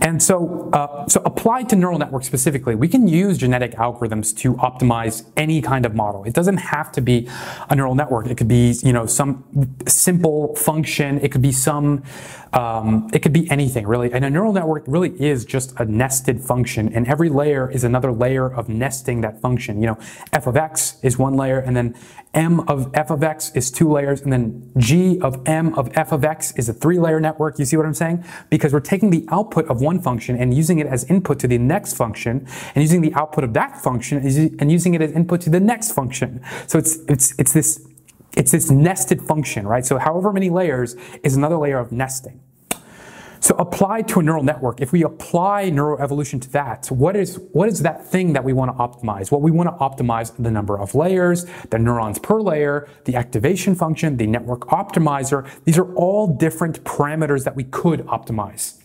And 0.00 0.23
so, 0.23 0.70
uh, 0.73 1.06
so 1.09 1.23
applied 1.25 1.69
to 1.70 1.76
neural 1.76 1.99
networks 1.99 2.26
specifically, 2.26 2.75
we 2.75 2.88
can 2.88 3.09
use 3.09 3.38
genetic 3.38 3.73
algorithms 3.73 4.37
to 4.38 4.55
optimize 4.55 5.25
any 5.37 5.62
kind 5.62 5.87
of 5.87 5.94
model. 5.94 6.25
It 6.25 6.35
doesn't 6.35 6.59
have 6.59 6.93
to 6.93 7.00
be 7.00 7.29
a 7.70 7.75
neural 7.75 7.94
network. 7.94 8.26
It 8.26 8.37
could 8.37 8.49
be, 8.49 8.75
you 8.82 8.93
know, 8.93 9.06
some 9.06 9.44
simple 9.87 10.55
function. 10.56 11.19
It 11.20 11.32
could 11.32 11.43
be 11.43 11.53
some, 11.53 12.03
um, 12.53 13.08
it 13.13 13.20
could 13.20 13.32
be 13.32 13.51
anything 13.51 13.87
really. 13.87 14.13
And 14.13 14.25
a 14.25 14.31
neural 14.31 14.53
network 14.53 14.84
really 14.87 15.10
is 15.20 15.44
just 15.44 15.79
a 15.79 15.84
nested 15.84 16.41
function, 16.41 16.93
and 16.94 17.06
every 17.06 17.29
layer 17.29 17.70
is 17.70 17.84
another 17.84 18.13
layer 18.13 18.53
of 18.53 18.69
nesting 18.69 19.20
that 19.22 19.41
function. 19.41 19.81
You 19.81 19.89
know, 19.89 19.98
f 20.32 20.46
of 20.46 20.56
x 20.56 20.96
is 21.03 21.19
one 21.19 21.34
layer, 21.34 21.58
and 21.58 21.77
then 21.77 21.94
m 22.34 22.60
of 22.60 22.91
f 22.94 23.10
of 23.10 23.22
x 23.22 23.53
is 23.55 23.70
two 23.70 23.91
layers, 23.91 24.20
and 24.22 24.32
then 24.32 24.72
g 24.79 25.20
of 25.20 25.46
m 25.46 25.74
of 25.74 25.91
f 25.94 26.12
of 26.12 26.24
x 26.24 26.53
is 26.56 26.69
a 26.69 26.72
three-layer 26.72 27.20
network. 27.20 27.58
You 27.58 27.65
see 27.65 27.77
what 27.77 27.86
I'm 27.86 27.94
saying? 27.94 28.24
Because 28.51 28.72
we're 28.72 28.81
taking 28.81 29.10
the 29.10 29.27
output 29.31 29.67
of 29.69 29.81
one 29.81 30.01
function 30.01 30.36
and 30.36 30.55
using 30.55 30.79
it 30.79 30.86
as 30.86 31.05
input 31.05 31.39
to 31.41 31.48
the 31.48 31.58
next 31.58 31.94
function, 31.94 32.46
and 32.74 32.82
using 32.82 33.01
the 33.01 33.15
output 33.15 33.44
of 33.44 33.55
that 33.55 33.81
function 33.81 34.19
and 34.19 34.70
using 34.70 34.94
it 34.94 35.03
as 35.03 35.12
input 35.12 35.41
to 35.43 35.51
the 35.51 35.60
next 35.60 35.93
function. 35.93 36.41
So 36.67 36.79
it's 36.79 36.96
it's 37.08 37.34
it's 37.39 37.53
this 37.53 37.86
it's 38.36 38.53
this 38.53 38.70
nested 38.70 39.22
function, 39.22 39.67
right? 39.67 39.84
So 39.84 39.98
however 39.98 40.32
many 40.32 40.51
layers 40.51 40.96
is 41.22 41.36
another 41.36 41.56
layer 41.56 41.79
of 41.79 41.93
nesting. 41.93 42.42
So 43.43 43.56
applied 43.56 44.06
to 44.08 44.20
a 44.20 44.22
neural 44.22 44.44
network, 44.44 44.81
if 44.81 44.93
we 44.93 45.03
apply 45.03 45.69
neuroevolution 45.69 46.41
to 46.43 46.51
that, 46.51 46.87
what 46.93 47.17
is, 47.17 47.41
what 47.51 47.69
is 47.69 47.82
that 47.82 48.06
thing 48.06 48.34
that 48.34 48.44
we 48.44 48.53
want 48.53 48.70
to 48.70 48.79
optimize? 48.81 49.32
Well, 49.32 49.41
we 49.41 49.51
want 49.51 49.69
to 49.69 49.75
optimize 49.84 50.32
the 50.41 50.51
number 50.53 50.79
of 50.79 50.94
layers, 50.94 51.44
the 51.70 51.79
neurons 51.81 52.20
per 52.20 52.41
layer, 52.41 52.89
the 53.05 53.17
activation 53.17 53.75
function, 53.75 54.17
the 54.17 54.29
network 54.29 54.61
optimizer. 54.69 55.51
These 55.65 55.77
are 55.77 55.93
all 55.94 56.29
different 56.29 56.84
parameters 56.84 57.43
that 57.43 57.56
we 57.56 57.65
could 57.65 58.06
optimize. 58.06 58.81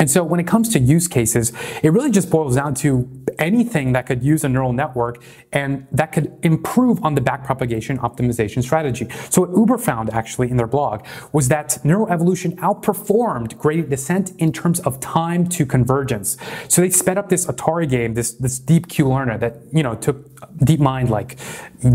And 0.00 0.10
so 0.10 0.24
when 0.24 0.40
it 0.40 0.46
comes 0.46 0.70
to 0.70 0.78
use 0.80 1.06
cases, 1.06 1.52
it 1.82 1.92
really 1.92 2.10
just 2.10 2.30
boils 2.30 2.56
down 2.56 2.74
to 2.76 3.08
anything 3.38 3.92
that 3.92 4.06
could 4.06 4.24
use 4.24 4.42
a 4.44 4.48
neural 4.48 4.72
network 4.72 5.22
and 5.52 5.86
that 5.92 6.10
could 6.10 6.36
improve 6.42 7.04
on 7.04 7.14
the 7.14 7.20
backpropagation 7.20 7.98
optimization 7.98 8.62
strategy. 8.62 9.06
So 9.28 9.42
what 9.42 9.50
Uber 9.56 9.78
found 9.78 10.10
actually 10.10 10.50
in 10.50 10.56
their 10.56 10.66
blog 10.66 11.06
was 11.32 11.48
that 11.48 11.78
neuroevolution 11.84 12.56
outperformed 12.56 13.58
gradient 13.58 13.90
descent 13.90 14.32
in 14.38 14.52
terms 14.52 14.80
of 14.80 14.98
time 15.00 15.46
to 15.50 15.66
convergence. 15.66 16.38
So 16.68 16.80
they 16.80 16.90
sped 16.90 17.18
up 17.18 17.28
this 17.28 17.46
Atari 17.46 17.88
game, 17.88 18.14
this, 18.14 18.32
this 18.32 18.58
deep 18.58 18.88
Q 18.88 19.08
learner 19.08 19.36
that, 19.38 19.58
you 19.70 19.82
know, 19.82 19.94
took 19.94 20.29
DeepMind 20.58 21.08
like 21.08 21.38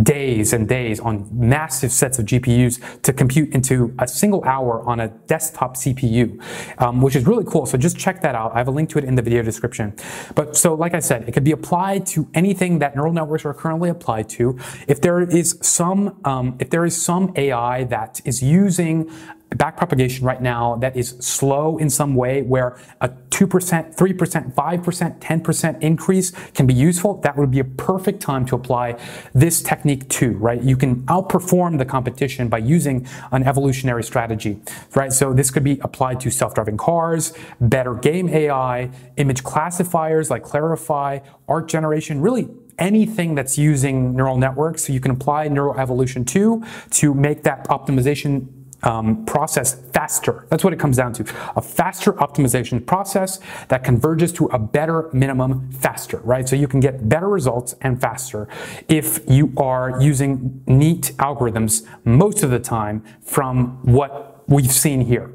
days 0.03 0.53
and 0.53 0.67
days 0.67 0.99
on 0.99 1.27
massive 1.31 1.91
sets 1.91 2.19
of 2.19 2.25
GPUs 2.25 3.01
to 3.01 3.13
compute 3.13 3.53
into 3.53 3.93
a 3.99 4.07
single 4.07 4.43
hour 4.43 4.81
on 4.87 4.99
a 4.99 5.07
desktop 5.27 5.75
CPU, 5.75 6.41
um, 6.81 7.01
which 7.01 7.15
is 7.15 7.25
really 7.25 7.45
cool. 7.45 7.65
So 7.65 7.77
just 7.77 7.97
check 7.97 8.21
that 8.21 8.35
out. 8.35 8.53
I 8.53 8.57
have 8.57 8.67
a 8.67 8.71
link 8.71 8.89
to 8.91 8.97
it 8.97 9.03
in 9.03 9.15
the 9.15 9.21
video 9.21 9.41
description. 9.41 9.93
But 10.35 10.55
so 10.57 10.73
like 10.73 10.93
I 10.93 10.99
said, 10.99 11.27
it 11.27 11.31
could 11.33 11.43
be 11.43 11.51
applied 11.51 12.05
to 12.07 12.27
anything 12.33 12.79
that 12.79 12.95
neural 12.95 13.13
networks 13.13 13.45
are 13.45 13.53
currently 13.53 13.89
applied 13.89 14.29
to. 14.29 14.57
If 14.87 15.01
there 15.01 15.21
is 15.21 15.57
some, 15.61 16.19
um, 16.25 16.57
if 16.59 16.69
there 16.69 16.85
is 16.85 16.99
some 16.99 17.33
AI 17.35 17.83
that 17.85 18.21
is 18.25 18.41
using 18.41 19.11
backpropagation 19.51 20.23
right 20.23 20.41
now 20.41 20.75
that 20.75 20.95
is 20.97 21.09
slow 21.19 21.77
in 21.77 21.89
some 21.89 22.15
way 22.15 22.41
where 22.41 22.77
a 23.01 23.09
2%, 23.09 23.95
3%, 23.95 24.53
5%, 24.53 25.19
10% 25.19 25.81
increase 25.81 26.31
can 26.53 26.65
be 26.65 26.73
useful, 26.73 27.15
that 27.21 27.37
would 27.37 27.51
be 27.51 27.59
a 27.59 27.63
perfect 27.63 28.21
time 28.21 28.45
to 28.45 28.55
apply 28.55 28.97
this 29.33 29.61
technique 29.61 30.07
too, 30.09 30.31
right? 30.37 30.61
You 30.61 30.77
can 30.77 31.03
outperform 31.03 31.77
the 31.77 31.85
competition 31.85 32.47
by 32.47 32.59
using 32.59 33.07
an 33.31 33.43
evolutionary 33.43 34.03
strategy, 34.03 34.61
right? 34.95 35.11
So 35.11 35.33
this 35.33 35.51
could 35.51 35.63
be 35.63 35.79
applied 35.81 36.19
to 36.21 36.31
self-driving 36.31 36.77
cars, 36.77 37.33
better 37.59 37.93
game 37.93 38.29
AI, 38.29 38.89
image 39.17 39.43
classifiers 39.43 40.29
like 40.29 40.43
Clarifai, 40.43 41.23
art 41.47 41.67
generation, 41.67 42.21
really 42.21 42.49
anything 42.77 43.35
that's 43.35 43.57
using 43.57 44.15
neural 44.15 44.37
networks. 44.37 44.85
So 44.85 44.93
you 44.93 44.99
can 44.99 45.11
apply 45.11 45.47
neural 45.47 45.79
evolution 45.79 46.25
to 46.25 46.63
to 46.91 47.13
make 47.13 47.43
that 47.43 47.67
optimization 47.69 48.47
um, 48.85 49.25
process 49.25 49.75
faster. 49.91 50.45
That's 50.49 50.63
what 50.63 50.73
it 50.73 50.79
comes 50.79 50.97
down 50.97 51.13
to. 51.13 51.25
A 51.55 51.61
faster 51.61 52.13
optimization 52.13 52.85
process 52.85 53.39
that 53.67 53.83
converges 53.83 54.31
to 54.33 54.45
a 54.45 54.59
better 54.59 55.09
minimum 55.11 55.71
faster, 55.71 56.19
right? 56.19 56.47
So 56.47 56.55
you 56.55 56.67
can 56.67 56.79
get 56.79 57.09
better 57.09 57.27
results 57.27 57.75
and 57.81 57.99
faster 57.99 58.47
if 58.87 59.19
you 59.27 59.51
are 59.57 60.01
using 60.01 60.63
neat 60.67 61.11
algorithms 61.17 61.85
most 62.05 62.43
of 62.43 62.51
the 62.51 62.59
time 62.59 63.03
from 63.21 63.79
what 63.83 64.43
we've 64.47 64.71
seen 64.71 65.01
here 65.01 65.31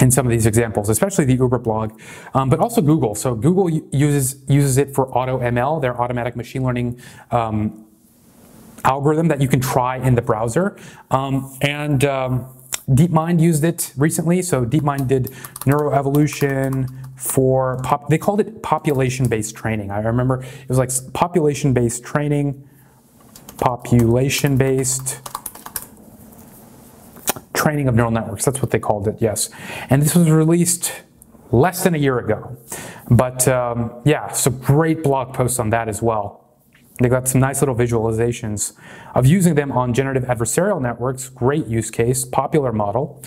in 0.00 0.10
some 0.10 0.26
of 0.26 0.30
these 0.30 0.44
examples, 0.44 0.88
especially 0.90 1.24
the 1.24 1.34
Uber 1.34 1.58
blog, 1.58 1.98
um, 2.34 2.50
but 2.50 2.58
also 2.60 2.82
Google. 2.82 3.14
So 3.14 3.34
Google 3.34 3.70
uses 3.70 4.42
uses 4.46 4.76
it 4.76 4.94
for 4.94 5.06
AutoML, 5.12 5.80
their 5.80 5.98
automatic 5.98 6.36
machine 6.36 6.62
learning 6.62 7.00
um, 7.30 7.85
algorithm 8.84 9.28
that 9.28 9.40
you 9.40 9.48
can 9.48 9.60
try 9.60 9.96
in 9.96 10.14
the 10.14 10.22
browser. 10.22 10.76
Um, 11.10 11.56
and 11.62 12.04
um, 12.04 12.46
DeepMind 12.88 13.40
used 13.40 13.64
it 13.64 13.92
recently. 13.96 14.42
So 14.42 14.64
DeepMind 14.64 15.08
did 15.08 15.26
neuroevolution 15.64 16.88
for, 17.16 17.80
pop, 17.82 18.08
they 18.08 18.18
called 18.18 18.40
it 18.40 18.62
population-based 18.62 19.56
training. 19.56 19.90
I 19.90 20.00
remember 20.00 20.42
it 20.42 20.68
was 20.68 20.78
like 20.78 20.90
population-based 21.12 22.04
training, 22.04 22.68
population-based 23.58 25.20
training 27.54 27.88
of 27.88 27.94
neural 27.94 28.12
networks. 28.12 28.44
That's 28.44 28.60
what 28.60 28.70
they 28.70 28.78
called 28.78 29.08
it, 29.08 29.16
yes. 29.18 29.50
And 29.90 30.02
this 30.02 30.14
was 30.14 30.30
released 30.30 30.92
less 31.50 31.82
than 31.82 31.94
a 31.94 31.98
year 31.98 32.18
ago. 32.18 32.56
But 33.10 33.48
um, 33.48 33.92
yeah, 34.04 34.30
so 34.32 34.50
great 34.50 35.02
blog 35.02 35.34
post 35.34 35.58
on 35.58 35.70
that 35.70 35.88
as 35.88 36.02
well. 36.02 36.45
They 36.98 37.08
got 37.08 37.28
some 37.28 37.40
nice 37.40 37.60
little 37.60 37.74
visualizations 37.74 38.72
of 39.16 39.24
using 39.24 39.54
them 39.54 39.72
on 39.72 39.94
generative 39.94 40.24
adversarial 40.24 40.80
networks. 40.80 41.30
Great 41.30 41.66
use 41.66 41.90
case, 41.90 42.26
popular 42.26 42.70
model. 42.70 43.22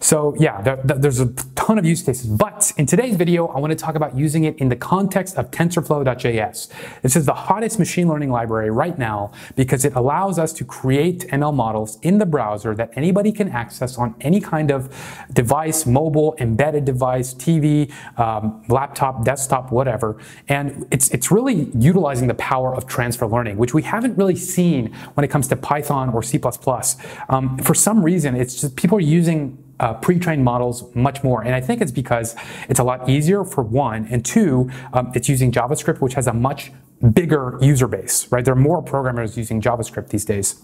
So 0.00 0.34
yeah, 0.38 0.62
there, 0.62 0.76
there's 0.82 1.20
a 1.20 1.26
ton 1.54 1.78
of 1.78 1.84
use 1.84 2.02
cases. 2.02 2.26
But 2.26 2.72
in 2.78 2.86
today's 2.86 3.14
video, 3.16 3.48
I 3.48 3.58
want 3.58 3.70
to 3.70 3.76
talk 3.76 3.94
about 3.94 4.16
using 4.16 4.44
it 4.44 4.56
in 4.56 4.70
the 4.70 4.76
context 4.76 5.36
of 5.36 5.50
TensorFlow.js. 5.50 6.68
This 7.02 7.14
is 7.14 7.26
the 7.26 7.34
hottest 7.34 7.78
machine 7.78 8.08
learning 8.08 8.30
library 8.30 8.70
right 8.70 8.98
now 8.98 9.32
because 9.54 9.84
it 9.84 9.94
allows 9.94 10.38
us 10.38 10.54
to 10.54 10.64
create 10.64 11.28
ML 11.28 11.54
models 11.54 11.98
in 12.00 12.16
the 12.16 12.26
browser 12.26 12.74
that 12.74 12.90
anybody 12.96 13.30
can 13.30 13.50
access 13.50 13.98
on 13.98 14.14
any 14.22 14.40
kind 14.40 14.70
of 14.70 14.94
device, 15.34 15.84
mobile, 15.84 16.34
embedded 16.38 16.86
device, 16.86 17.34
TV, 17.34 17.92
um, 18.18 18.64
laptop, 18.68 19.26
desktop, 19.26 19.70
whatever. 19.70 20.16
And 20.48 20.86
it's, 20.90 21.10
it's 21.10 21.30
really 21.30 21.70
utilizing 21.76 22.28
the 22.28 22.34
power 22.34 22.74
of 22.74 22.86
transfer 22.86 23.26
learning, 23.26 23.58
which 23.58 23.74
we 23.74 23.82
haven't 23.82 24.16
really 24.16 24.36
seen 24.36 24.94
when 25.14 25.24
it 25.24 25.33
comes 25.34 25.48
to 25.48 25.56
Python 25.56 26.10
or 26.14 26.22
C++. 26.22 26.40
Um, 27.28 27.58
for 27.58 27.74
some 27.74 28.04
reason, 28.04 28.36
it's 28.36 28.60
just 28.60 28.76
people 28.76 28.98
are 28.98 29.08
using 29.20 29.58
uh, 29.80 29.94
pre-trained 29.94 30.44
models 30.44 30.94
much 30.94 31.24
more. 31.24 31.42
And 31.42 31.56
I 31.56 31.60
think 31.60 31.80
it's 31.80 31.90
because 31.90 32.36
it's 32.68 32.78
a 32.78 32.84
lot 32.84 33.08
easier 33.08 33.42
for 33.42 33.64
one, 33.64 34.06
and 34.12 34.24
two, 34.24 34.70
um, 34.92 35.10
it's 35.12 35.28
using 35.28 35.50
JavaScript, 35.50 36.00
which 36.00 36.14
has 36.14 36.28
a 36.28 36.32
much 36.32 36.70
bigger 37.12 37.58
user 37.60 37.88
base, 37.88 38.30
right? 38.30 38.44
There 38.44 38.54
are 38.54 38.66
more 38.70 38.80
programmers 38.80 39.36
using 39.36 39.60
JavaScript 39.60 40.10
these 40.10 40.24
days. 40.24 40.62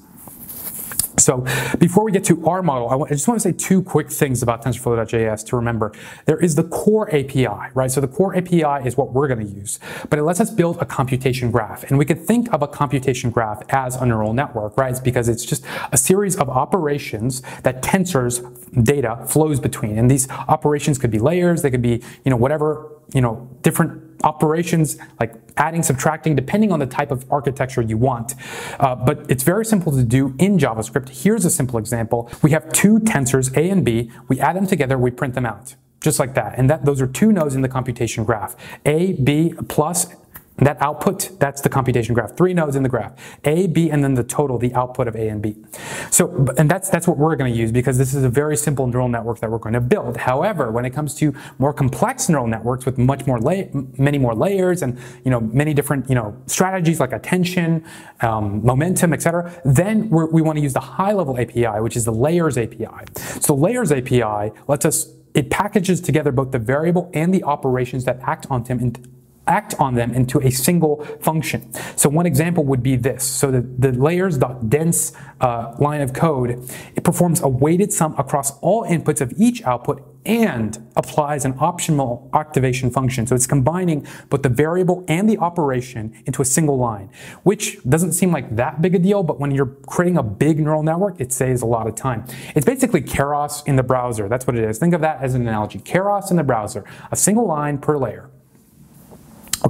So 1.20 1.44
before 1.78 2.04
we 2.04 2.12
get 2.12 2.24
to 2.24 2.46
our 2.46 2.62
model, 2.62 3.04
I, 3.04 3.08
just 3.10 3.28
want 3.28 3.40
to 3.40 3.48
say 3.48 3.52
two 3.52 3.82
quick 3.82 4.10
things 4.10 4.42
about 4.42 4.64
TensorFlow.js 4.64 5.46
to 5.46 5.56
remember. 5.56 5.92
There 6.26 6.38
is 6.38 6.54
the 6.54 6.64
core 6.64 7.08
API, 7.14 7.70
right? 7.74 7.90
So 7.90 8.00
the 8.00 8.08
core 8.08 8.36
API 8.36 8.86
is 8.86 8.96
what 8.96 9.12
we're 9.12 9.28
going 9.28 9.46
to 9.46 9.52
use, 9.52 9.78
but 10.08 10.18
it 10.18 10.22
lets 10.22 10.40
us 10.40 10.50
build 10.50 10.78
a 10.80 10.84
computation 10.84 11.50
graph. 11.50 11.84
And 11.84 11.98
we 11.98 12.04
could 12.04 12.24
think 12.26 12.52
of 12.52 12.62
a 12.62 12.68
computation 12.68 13.30
graph 13.30 13.62
as 13.70 13.96
a 13.96 14.06
neural 14.06 14.32
network, 14.32 14.76
right? 14.76 14.90
It's 14.90 15.00
because 15.00 15.28
it's 15.28 15.44
just 15.44 15.64
a 15.92 15.96
series 15.96 16.36
of 16.36 16.48
operations 16.48 17.42
that 17.62 17.82
tensors 17.82 18.40
data 18.84 19.24
flows 19.26 19.60
between. 19.60 19.98
And 19.98 20.10
these 20.10 20.28
operations 20.30 20.98
could 20.98 21.10
be 21.10 21.18
layers, 21.18 21.62
they 21.62 21.70
could 21.70 21.82
be, 21.82 22.02
you 22.24 22.30
know, 22.30 22.36
whatever, 22.36 23.00
you 23.14 23.20
know, 23.20 23.48
different 23.62 24.02
operations 24.22 24.98
like 25.18 25.34
adding, 25.56 25.82
subtracting, 25.82 26.36
depending 26.36 26.72
on 26.72 26.78
the 26.78 26.86
type 26.86 27.10
of 27.10 27.24
architecture 27.30 27.82
you 27.82 27.96
want. 27.96 28.34
Uh, 28.78 28.94
but 28.94 29.30
it's 29.30 29.42
very 29.42 29.64
simple 29.64 29.92
to 29.92 30.02
do 30.02 30.34
in 30.38 30.58
JavaScript. 30.58 31.08
Here's 31.08 31.44
a 31.44 31.50
simple 31.50 31.78
example. 31.78 32.30
We 32.42 32.50
have 32.50 32.70
two 32.72 32.98
tensors, 33.00 33.54
A 33.56 33.70
and 33.70 33.84
B. 33.84 34.10
We 34.28 34.40
add 34.40 34.56
them 34.56 34.66
together, 34.66 34.98
we 34.98 35.10
print 35.10 35.34
them 35.34 35.46
out. 35.46 35.74
Just 36.00 36.18
like 36.18 36.34
that. 36.34 36.58
And 36.58 36.70
that 36.70 36.86
those 36.86 37.02
are 37.02 37.06
two 37.06 37.30
nodes 37.30 37.54
in 37.54 37.60
the 37.60 37.68
computation 37.68 38.24
graph. 38.24 38.56
A, 38.86 39.12
B 39.14 39.52
plus 39.68 40.06
that 40.60 40.80
output, 40.80 41.30
that's 41.38 41.60
the 41.60 41.68
computation 41.68 42.14
graph. 42.14 42.36
Three 42.36 42.54
nodes 42.54 42.76
in 42.76 42.82
the 42.82 42.88
graph. 42.88 43.12
A, 43.44 43.66
B, 43.66 43.90
and 43.90 44.04
then 44.04 44.14
the 44.14 44.24
total, 44.24 44.58
the 44.58 44.72
output 44.74 45.08
of 45.08 45.16
A 45.16 45.28
and 45.28 45.42
B. 45.42 45.56
So, 46.10 46.46
and 46.58 46.70
that's, 46.70 46.88
that's 46.90 47.08
what 47.08 47.16
we're 47.16 47.36
going 47.36 47.52
to 47.52 47.58
use 47.58 47.72
because 47.72 47.98
this 47.98 48.14
is 48.14 48.24
a 48.24 48.28
very 48.28 48.56
simple 48.56 48.86
neural 48.86 49.08
network 49.08 49.40
that 49.40 49.50
we're 49.50 49.58
going 49.58 49.74
to 49.74 49.80
build. 49.80 50.16
However, 50.16 50.70
when 50.70 50.84
it 50.84 50.90
comes 50.90 51.14
to 51.16 51.34
more 51.58 51.72
complex 51.72 52.28
neural 52.28 52.46
networks 52.46 52.84
with 52.84 52.98
much 52.98 53.26
more, 53.26 53.38
many 53.98 54.18
more 54.18 54.34
layers 54.34 54.82
and, 54.82 54.98
you 55.24 55.30
know, 55.30 55.40
many 55.40 55.74
different, 55.74 56.08
you 56.08 56.14
know, 56.14 56.36
strategies 56.46 57.00
like 57.00 57.12
attention, 57.12 57.84
um, 58.20 58.64
momentum, 58.64 59.12
etc., 59.12 59.52
then 59.64 60.08
we 60.10 60.42
want 60.42 60.56
to 60.56 60.62
use 60.62 60.74
the 60.74 60.80
high 60.80 61.12
level 61.12 61.38
API, 61.38 61.80
which 61.80 61.96
is 61.96 62.04
the 62.04 62.12
layers 62.12 62.58
API. 62.58 63.04
So 63.40 63.54
layers 63.54 63.92
API 63.92 64.52
lets 64.68 64.84
us 64.84 65.10
it 65.34 65.48
packages 65.48 66.00
together 66.00 66.32
both 66.32 66.50
the 66.50 66.58
variable 66.58 67.08
and 67.14 67.32
the 67.32 67.44
operations 67.44 68.04
that 68.04 68.18
act 68.22 68.46
on 68.50 68.64
them 68.64 68.80
act 69.50 69.75
on 69.78 69.95
them 69.95 70.14
into 70.14 70.40
a 70.40 70.50
single 70.50 71.04
function. 71.21 71.73
So 71.97 72.09
one 72.09 72.25
example 72.25 72.64
would 72.64 72.83
be 72.83 72.97
this. 72.97 73.25
So 73.25 73.50
the, 73.50 73.61
the 73.61 73.92
layers.dense 73.92 75.12
uh, 75.40 75.75
line 75.78 76.00
of 76.00 76.12
code, 76.12 76.50
it 76.95 77.04
performs 77.04 77.40
a 77.42 77.49
weighted 77.49 77.92
sum 77.92 78.14
across 78.16 78.59
all 78.61 78.85
inputs 78.85 79.21
of 79.21 79.33
each 79.37 79.62
output 79.64 80.07
and 80.26 80.90
applies 80.97 81.45
an 81.45 81.54
optional 81.59 82.30
activation 82.35 82.90
function. 82.90 83.26
So 83.26 83.35
it's 83.35 83.47
combining 83.47 84.07
both 84.28 84.42
the 84.42 84.50
variable 84.50 85.04
and 85.09 85.28
the 85.28 85.38
operation 85.38 86.23
into 86.26 86.42
a 86.42 86.45
single 86.45 86.76
line, 86.76 87.11
which 87.42 87.83
doesn't 87.88 88.12
seem 88.12 88.30
like 88.30 88.54
that 88.57 88.83
big 88.83 88.95
a 88.95 88.99
deal, 88.99 89.23
but 89.23 89.40
when 89.40 89.50
you're 89.50 89.75
creating 89.87 90.19
a 90.19 90.23
big 90.23 90.59
neural 90.61 90.83
network, 90.83 91.21
it 91.21 91.33
saves 91.33 91.62
a 91.62 91.66
lot 91.66 91.87
of 91.87 91.95
time. 91.95 92.26
It's 92.54 92.66
basically 92.66 93.00
Keras 93.00 93.66
in 93.66 93.76
the 93.76 93.83
browser. 93.83 94.28
That's 94.28 94.47
what 94.47 94.57
it 94.57 94.64
is. 94.64 94.78
Think 94.78 94.95
of 94.95 95.00
that 95.00 95.23
as 95.23 95.35
an 95.35 95.42
analogy. 95.42 95.78
Keras 95.78 96.30
in 96.30 96.37
the 96.37 96.45
browser, 96.45 96.85
a 97.11 97.16
single 97.16 97.47
line 97.47 97.78
per 97.78 97.97
layer. 97.97 98.30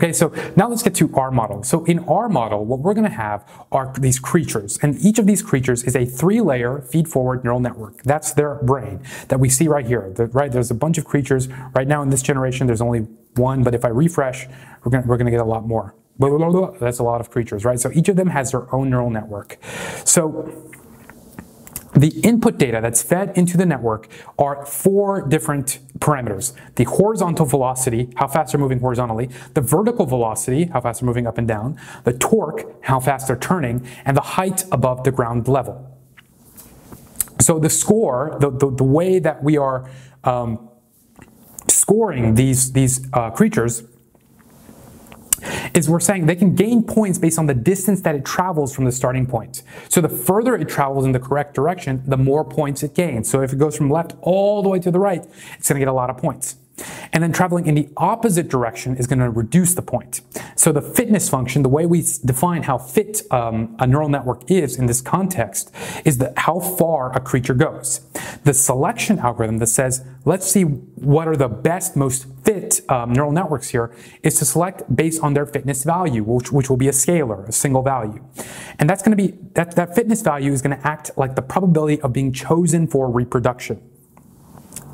Okay, 0.01 0.15
so 0.15 0.33
now 0.57 0.67
let's 0.67 0.83
get 0.83 0.95
to 0.95 1.15
our 1.15 1.31
model. 1.31 1.63
So 1.63 1.85
in 1.85 1.99
our 2.09 2.31
model, 2.31 2.65
what 2.65 2.81
we're 2.81 2.95
gonna 2.95 3.11
have 3.11 3.47
are 3.71 3.93
these 3.99 4.19
creatures, 4.19 4.79
and 4.81 4.99
each 5.05 5.19
of 5.19 5.27
these 5.27 5.43
creatures 5.43 5.83
is 5.83 5.95
a 5.95 6.07
three-layer 6.07 6.81
feed-forward 6.81 7.45
neural 7.45 7.61
network. 7.61 8.03
That's 8.05 8.33
their 8.33 8.55
brain 8.63 9.01
that 9.29 9.39
we 9.39 9.51
see 9.51 9.69
right 9.69 9.85
here, 9.85 10.11
the, 10.17 10.29
right? 10.29 10.51
There's 10.51 10.71
a 10.71 10.75
bunch 10.75 10.97
of 10.97 11.05
creatures. 11.05 11.49
Right 11.75 11.87
now 11.87 12.01
in 12.01 12.09
this 12.09 12.23
generation, 12.23 12.67
there's 12.67 12.81
only 12.81 13.01
one, 13.37 13.63
but 13.63 13.75
if 13.75 13.85
I 13.85 13.89
refresh, 13.89 14.47
we're 14.83 14.91
gonna, 14.91 15.07
we're 15.07 15.19
gonna 15.19 15.31
get 15.31 15.41
a 15.41 15.45
lot 15.45 15.67
more. 15.67 15.95
That's 16.19 16.99
a 16.99 17.03
lot 17.03 17.21
of 17.21 17.31
creatures, 17.31 17.67
right? 17.67 17.79
So 17.79 17.93
each 17.93 18.09
of 18.09 18.17
them 18.17 18.29
has 18.29 18.53
their 18.53 18.75
own 18.75 18.89
neural 18.89 19.11
network. 19.11 19.59
So 20.07 20.73
the 21.95 22.21
input 22.21 22.57
data 22.57 22.79
that's 22.81 23.03
fed 23.03 23.37
into 23.37 23.57
the 23.57 23.67
network 23.67 24.09
are 24.39 24.65
four 24.65 25.27
different 25.27 25.81
parameters. 25.99 26.53
The 26.77 26.85
horizontal 26.85 27.47
velocity, 27.47 28.13
how 28.17 28.29
fast 28.29 28.53
they're 28.53 28.61
moving 28.61 28.79
horizontally, 28.79 29.29
the 29.55 29.61
vertical 29.61 30.07
velocity, 30.07 30.67
how 30.67 30.81
fast 30.81 31.01
they're 31.01 31.07
moving 31.07 31.27
up 31.27 31.37
and 31.37 31.49
down, 31.49 31.79
the 32.05 32.13
torque, 32.13 32.65
how 32.85 33.01
fast 33.01 33.27
they're 33.27 33.37
turning, 33.37 33.87
and 34.05 34.17
the 34.17 34.21
height 34.23 34.65
above 34.71 35.05
the 35.05 35.11
ground 35.11 35.49
level. 35.49 35.87
So 37.41 37.59
the 37.59 37.71
score, 37.71 38.37
the, 38.39 38.51
the, 38.51 38.71
the 38.71 38.85
way 38.85 39.19
that 39.19 39.43
we 39.43 39.57
are 39.57 39.91
um, 40.25 40.69
scoring 41.67 42.35
these, 42.35 42.73
these 42.73 43.09
uh, 43.13 43.31
creatures 43.31 43.83
is 45.75 45.89
we're 45.89 46.01
saying 46.01 46.27
they 46.27 46.37
can 46.37 46.55
gain 46.55 46.83
points 46.83 47.19
based 47.19 47.39
on 47.39 47.47
the 47.47 47.55
distance 47.55 48.01
that 48.03 48.15
it 48.15 48.25
travels 48.25 48.75
from 48.75 48.85
the 48.85 48.93
starting 48.93 49.27
point. 49.27 49.63
So 49.89 50.01
the 50.01 50.09
further 50.09 50.55
it 50.57 50.69
travels 50.69 51.05
in 51.05 51.13
the 51.13 51.21
correct 51.21 51.55
direction, 51.55 52.03
the 52.07 52.17
more 52.17 52.45
points 52.45 52.83
it 52.83 52.95
gains. 52.95 53.29
So 53.31 53.43
if 53.43 53.53
it 53.53 53.59
goes 53.59 53.77
from 53.77 53.91
left 53.91 54.15
all 54.21 54.63
the 54.63 54.69
way 54.69 54.79
to 54.79 54.91
the 54.91 54.99
right, 54.99 55.25
it's 55.59 55.69
going 55.69 55.79
to 55.79 55.85
get 55.85 55.89
a 55.89 55.93
lot 55.93 56.11
of 56.11 56.19
points. 56.19 56.57
And 57.13 57.23
then 57.23 57.33
traveling 57.33 57.67
in 57.67 57.75
the 57.75 57.89
opposite 57.97 58.49
direction 58.49 58.97
is 58.97 59.07
going 59.07 59.19
to 59.19 59.31
reduce 59.31 59.75
the 59.75 59.83
point. 59.83 60.21
So 60.55 60.73
the 60.73 60.83
fitness 60.83 61.29
function, 61.29 61.63
the 61.63 61.69
way 61.69 61.87
we 61.87 62.03
define 62.25 62.63
how 62.65 62.79
fit 62.79 63.23
um, 63.31 63.77
a 63.79 63.87
neural 63.87 64.09
network 64.09 64.51
is 64.51 64.77
in 64.79 64.87
this 64.87 65.01
context, 65.01 65.73
is 66.05 66.19
that 66.19 66.39
how 66.39 66.61
far 66.61 67.15
a 67.17 67.21
creature 67.21 67.55
goes. 67.55 68.01
The 68.45 68.55
selection 68.55 69.19
algorithm 69.19 69.59
that 69.59 69.67
says, 69.69 70.05
let's 70.25 70.47
see 70.47 70.63
what 70.63 71.29
are 71.29 71.37
the 71.37 71.49
best, 71.49 71.97
most 71.97 72.27
fit 72.45 72.81
um, 72.89 73.13
neural 73.13 73.33
networks 73.33 73.69
here, 73.69 73.95
is 74.23 74.35
to 74.39 74.45
select 74.45 74.95
based 74.95 75.23
on 75.23 75.35
their 75.35 75.47
fitness 75.47 75.85
value, 75.85 76.23
which, 76.23 76.53
which 76.53 76.71
will 76.71 76.77
be 76.77 76.89
a 76.89 76.93
scalar, 76.93 77.49
a 77.49 77.53
single 77.53 77.83
value. 77.83 78.25
And 78.79 78.89
that's 78.89 79.03
going 79.03 79.17
to 79.17 79.23
be, 79.23 79.39
that, 79.55 79.77
that 79.77 79.95
fitness 79.95 80.23
value 80.23 80.53
is 80.53 80.63
going 80.63 80.77
to 80.79 80.87
act 80.87 81.11
like 81.17 81.37
the 81.37 81.43
probability 81.43 82.01
of 82.03 82.13
being 82.13 82.33
chosen 82.33 82.87
for 82.87 83.11
reproduction. 83.11 83.81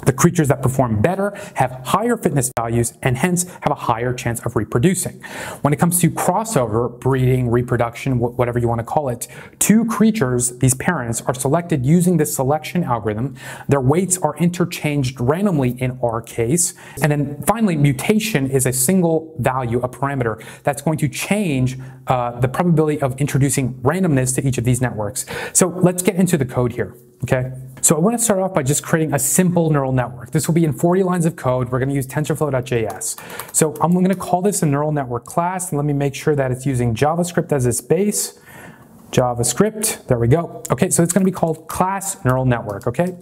The 0.06 0.12
creatures 0.12 0.48
that 0.48 0.62
perform 0.62 1.02
better 1.02 1.36
have 1.54 1.72
higher 1.84 2.16
fitness 2.16 2.50
values 2.56 2.94
and 3.02 3.18
hence 3.18 3.44
have 3.44 3.70
a 3.70 3.74
higher 3.74 4.14
chance 4.14 4.40
of 4.46 4.56
reproducing. 4.56 5.22
When 5.62 5.72
it 5.72 5.78
comes 5.78 6.00
to 6.00 6.10
crossover, 6.10 6.98
breeding, 6.98 7.50
reproduction, 7.50 8.18
whatever 8.18 8.58
you 8.58 8.68
want 8.68 8.78
to 8.78 8.84
call 8.84 9.08
it, 9.08 9.28
two 9.58 9.84
creatures, 9.84 10.58
these 10.58 10.74
parents, 10.74 11.20
are 11.22 11.34
selected 11.34 11.84
using 11.84 12.16
this 12.16 12.34
selection 12.34 12.84
algorithm. 12.84 13.36
Their 13.68 13.80
weights 13.80 14.16
are 14.18 14.36
interchanged 14.36 15.20
randomly 15.20 15.70
in 15.80 15.98
our 16.02 16.22
case. 16.22 16.74
And 17.02 17.12
then 17.12 17.42
finally, 17.42 17.76
mutation 17.76 18.50
is 18.50 18.64
a 18.64 18.72
single 18.72 19.34
value, 19.38 19.80
a 19.80 19.88
parameter, 19.88 20.42
that's 20.62 20.82
going 20.82 20.98
to 20.98 21.08
change 21.08 21.78
uh, 22.06 22.38
the 22.40 22.48
probability 22.48 23.00
of 23.02 23.20
introducing 23.20 23.74
randomness 23.82 24.34
to 24.36 24.46
each 24.46 24.58
of 24.58 24.64
these 24.64 24.80
networks. 24.80 25.26
So 25.52 25.68
let's 25.68 26.02
get 26.02 26.14
into 26.14 26.38
the 26.38 26.44
code 26.44 26.72
here, 26.72 26.96
okay? 27.24 27.52
So 27.86 27.94
I 27.94 28.00
want 28.00 28.18
to 28.18 28.24
start 28.24 28.40
off 28.40 28.52
by 28.52 28.64
just 28.64 28.82
creating 28.82 29.14
a 29.14 29.18
simple 29.20 29.70
neural 29.70 29.92
network. 29.92 30.32
This 30.32 30.48
will 30.48 30.56
be 30.56 30.64
in 30.64 30.72
40 30.72 31.04
lines 31.04 31.24
of 31.24 31.36
code. 31.36 31.70
We're 31.70 31.78
going 31.78 31.88
to 31.88 31.94
use 31.94 32.08
TensorFlow.js. 32.08 33.54
So 33.54 33.76
I'm 33.80 33.92
going 33.92 34.08
to 34.08 34.16
call 34.16 34.42
this 34.42 34.60
a 34.64 34.66
neural 34.66 34.90
network 34.90 35.24
class. 35.24 35.70
And 35.70 35.78
let 35.78 35.84
me 35.84 35.92
make 35.92 36.12
sure 36.12 36.34
that 36.34 36.50
it's 36.50 36.66
using 36.66 36.96
JavaScript 36.96 37.52
as 37.52 37.64
its 37.64 37.80
base. 37.80 38.40
JavaScript, 39.12 40.04
there 40.08 40.18
we 40.18 40.26
go. 40.26 40.64
Okay, 40.68 40.90
so 40.90 41.04
it's 41.04 41.12
going 41.12 41.24
to 41.24 41.30
be 41.30 41.32
called 41.32 41.68
class 41.68 42.24
neural 42.24 42.44
network, 42.44 42.88
okay? 42.88 43.16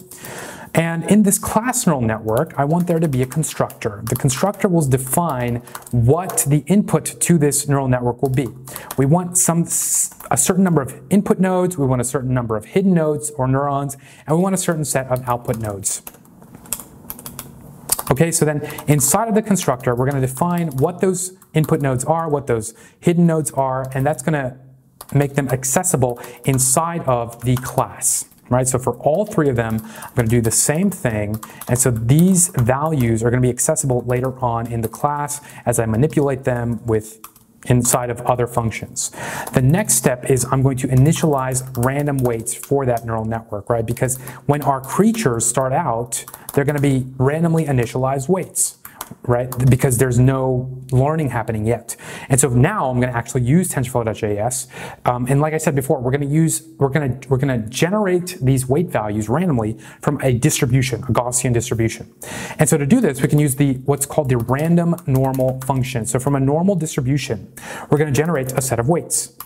And 0.74 1.08
in 1.08 1.22
this 1.22 1.38
class 1.38 1.86
neural 1.86 2.00
network, 2.00 2.52
I 2.58 2.64
want 2.64 2.88
there 2.88 2.98
to 2.98 3.06
be 3.06 3.22
a 3.22 3.26
constructor. 3.26 4.02
The 4.06 4.16
constructor 4.16 4.68
will 4.68 4.86
define 4.86 5.56
what 5.92 6.44
the 6.48 6.64
input 6.66 7.20
to 7.20 7.38
this 7.38 7.68
neural 7.68 7.86
network 7.86 8.22
will 8.22 8.30
be. 8.30 8.48
We 8.98 9.06
want 9.06 9.38
some 9.38 9.62
a 10.30 10.36
certain 10.36 10.64
number 10.64 10.82
of 10.82 11.00
input 11.10 11.38
nodes, 11.38 11.78
we 11.78 11.86
want 11.86 12.00
a 12.00 12.04
certain 12.04 12.34
number 12.34 12.56
of 12.56 12.64
hidden 12.64 12.92
nodes 12.92 13.30
or 13.30 13.46
neurons, 13.46 13.96
and 14.26 14.36
we 14.36 14.42
want 14.42 14.54
a 14.54 14.58
certain 14.58 14.84
set 14.84 15.06
of 15.06 15.22
output 15.28 15.58
nodes. 15.58 16.02
Okay, 18.10 18.32
so 18.32 18.44
then 18.44 18.60
inside 18.88 19.28
of 19.28 19.34
the 19.34 19.42
constructor, 19.42 19.94
we're 19.94 20.10
going 20.10 20.20
to 20.20 20.26
define 20.26 20.68
what 20.76 21.00
those 21.00 21.36
input 21.54 21.80
nodes 21.80 22.04
are, 22.04 22.28
what 22.28 22.48
those 22.48 22.74
hidden 22.98 23.26
nodes 23.26 23.52
are, 23.52 23.88
and 23.94 24.04
that's 24.04 24.22
going 24.22 24.34
to 24.34 24.56
make 25.16 25.34
them 25.34 25.48
accessible 25.50 26.20
inside 26.44 27.02
of 27.02 27.44
the 27.44 27.56
class 27.56 28.26
right? 28.50 28.66
So 28.66 28.78
for 28.78 28.94
all 28.98 29.24
three 29.24 29.48
of 29.48 29.56
them, 29.56 29.80
I'm 29.84 30.14
going 30.14 30.28
to 30.28 30.36
do 30.36 30.40
the 30.40 30.50
same 30.50 30.90
thing. 30.90 31.40
And 31.68 31.78
so 31.78 31.90
these 31.90 32.48
values 32.48 33.22
are 33.22 33.30
going 33.30 33.42
to 33.42 33.46
be 33.46 33.52
accessible 33.52 34.02
later 34.02 34.38
on 34.40 34.66
in 34.66 34.80
the 34.80 34.88
class 34.88 35.40
as 35.66 35.78
I 35.78 35.86
manipulate 35.86 36.44
them 36.44 36.84
with 36.86 37.20
inside 37.66 38.10
of 38.10 38.20
other 38.22 38.46
functions. 38.46 39.10
The 39.52 39.62
next 39.62 39.94
step 39.94 40.30
is 40.30 40.46
I'm 40.50 40.62
going 40.62 40.76
to 40.78 40.88
initialize 40.88 41.64
random 41.84 42.18
weights 42.18 42.54
for 42.54 42.84
that 42.86 43.06
neural 43.06 43.24
network, 43.24 43.70
right? 43.70 43.86
Because 43.86 44.18
when 44.46 44.62
our 44.62 44.80
creatures 44.80 45.46
start 45.46 45.72
out, 45.72 46.24
they're 46.52 46.64
going 46.64 46.76
to 46.76 46.82
be 46.82 47.06
randomly 47.16 47.64
initialized 47.64 48.28
weights 48.28 48.78
right? 49.23 49.52
Because 49.70 49.99
there's 49.99 50.18
no 50.18 50.82
learning 50.90 51.30
happening 51.30 51.64
yet. 51.64 51.96
And 52.28 52.38
so 52.38 52.49
now 52.49 52.90
I'm 52.90 53.00
going 53.00 53.12
to 53.12 53.16
actually 53.16 53.42
use 53.42 53.70
TensorFlow.js. 53.70 54.66
Um, 55.06 55.26
and 55.28 55.40
like 55.40 55.54
I 55.54 55.58
said 55.58 55.75
before, 55.75 56.00
we're 56.00 56.11
going 56.11 56.28
to 56.28 56.34
use, 56.34 56.62
we're 56.78 56.88
going 56.88 57.20
to, 57.20 57.28
we're 57.28 57.38
going 57.38 57.62
to 57.62 57.68
generate 57.68 58.38
these 58.40 58.68
weight 58.68 58.88
values 58.88 59.28
randomly 59.28 59.78
from 60.00 60.20
a 60.23 60.32
distribution, 60.32 61.02
a 61.04 61.06
Gaussian 61.06 61.52
distribution. 61.52 62.12
And 62.59 62.68
so 62.68 62.76
to 62.76 62.87
do 62.87 63.00
this, 63.00 63.22
we 63.22 63.28
can 63.28 63.38
use 63.38 63.57
the, 63.57 63.74
what's 63.85 64.07
called 64.07 64.28
the 64.28 64.38
random 64.38 64.96
normal 65.07 65.61
function. 65.62 66.07
So 66.07 66.18
from 66.18 66.35
a 66.35 66.40
normal 66.40 66.74
distribution, 66.74 67.52
we're 67.90 67.98
going 67.98 68.12
to 68.12 68.16
generate 68.16 68.52
a 68.52 68.62
set 68.62 68.78
of 68.78 68.88
weights. 68.88 69.37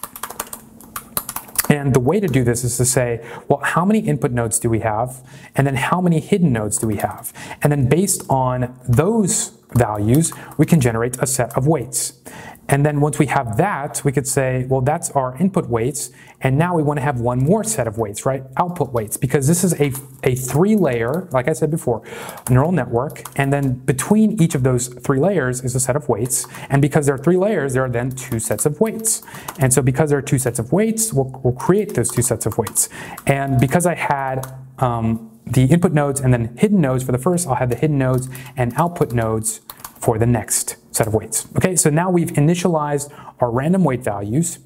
And 1.69 1.95
the 1.95 2.01
way 2.01 2.19
to 2.21 2.27
do 2.27 2.45
this 2.45 2.65
is 2.65 2.77
to 2.79 2.85
say, 2.85 3.25
well, 3.49 3.61
how 3.61 3.85
many 3.85 4.01
input 4.01 4.33
nodes 4.33 4.59
do 4.59 4.71
we 4.71 4.81
have? 4.81 5.23
And 5.55 5.67
then 5.67 5.77
how 5.77 6.01
many 6.01 6.21
hidden 6.21 6.53
nodes 6.53 6.79
do 6.79 6.87
we 6.87 6.97
have? 6.97 7.33
And 7.63 7.71
then 7.71 7.89
based 7.89 8.25
on 8.31 8.79
those 8.89 9.59
values, 9.75 10.33
we 10.57 10.65
can 10.65 10.81
generate 10.81 11.19
a 11.23 11.27
set 11.27 11.57
of 11.57 11.67
weights. 11.67 12.21
And 12.69 12.85
then 12.85 13.01
once 13.01 13.19
we 13.19 13.27
have 13.27 13.57
that, 13.57 14.03
we 14.05 14.13
could 14.13 14.27
say, 14.27 14.67
well, 14.69 14.83
that's 14.83 15.11
our 15.13 15.37
input 15.39 15.69
weights. 15.69 16.11
And 16.43 16.59
now 16.59 16.77
we 16.77 16.83
want 16.83 16.99
to 16.99 17.03
have 17.03 17.19
one 17.21 17.39
more 17.39 17.65
set 17.65 17.87
of 17.87 17.97
weights, 17.97 18.27
right? 18.27 18.45
Output 18.59 18.93
weights, 18.93 19.17
because 19.17 19.49
this 19.49 19.65
is 19.65 19.73
a, 19.81 19.91
a 20.23 20.35
three 20.35 20.77
layer, 20.77 21.29
like 21.33 21.49
I 21.49 21.55
said 21.55 21.71
before, 21.71 22.03
neural 22.51 22.73
network. 22.73 23.23
And 23.37 23.53
then 23.53 23.75
between 23.75 24.41
each 24.41 24.55
of 24.55 24.63
those 24.63 24.89
three 24.89 25.19
layers 25.19 25.65
is 25.65 25.75
a 25.75 25.81
set 25.81 25.97
of 25.97 26.09
weights. 26.09 26.47
And 26.69 26.83
because 26.83 27.07
there 27.07 27.15
are 27.15 27.19
three 27.19 27.39
layers, 27.39 27.73
there 27.73 27.85
are 27.85 27.91
then 27.91 28.11
two 28.11 28.39
sets 28.39 28.67
of 28.67 28.79
weights. 28.81 29.23
And 29.59 29.73
so 29.73 29.81
because 29.81 30.11
there 30.11 30.19
are 30.19 30.23
two 30.23 30.39
sets 30.39 30.59
of 30.59 30.71
weights, 30.73 31.13
we'll, 31.13 31.41
we'll 31.43 31.55
create 31.55 31.95
those 31.95 32.11
two 32.11 32.23
sets 32.23 32.45
of 32.45 32.59
weights. 32.59 32.91
And 33.27 33.59
because 33.59 33.87
I 33.87 33.95
had 33.95 34.47
um, 34.79 35.31
the 35.47 35.65
input 35.65 35.93
nodes 35.93 36.21
and 36.21 36.33
then 36.33 36.55
hidden 36.59 36.83
nodes 36.83 37.03
for 37.03 37.13
the 37.13 37.19
first, 37.19 37.49
I'll 37.49 37.55
have 37.55 37.71
the 37.71 37.77
hidden 37.77 37.99
nodes 37.99 38.29
and 38.57 38.75
output 38.77 39.13
nodes 39.13 39.63
for 40.01 40.19
the 40.19 40.27
next 40.27 40.77
set 40.99 41.07
of 41.07 41.15
weights. 41.15 41.47
Okay, 41.57 41.77
so 41.77 41.89
now 41.89 42.11
we've 42.11 42.33
initialized 42.33 43.09
our 43.41 43.51
random 43.51 43.85
weight 43.85 44.03
values. 44.03 44.59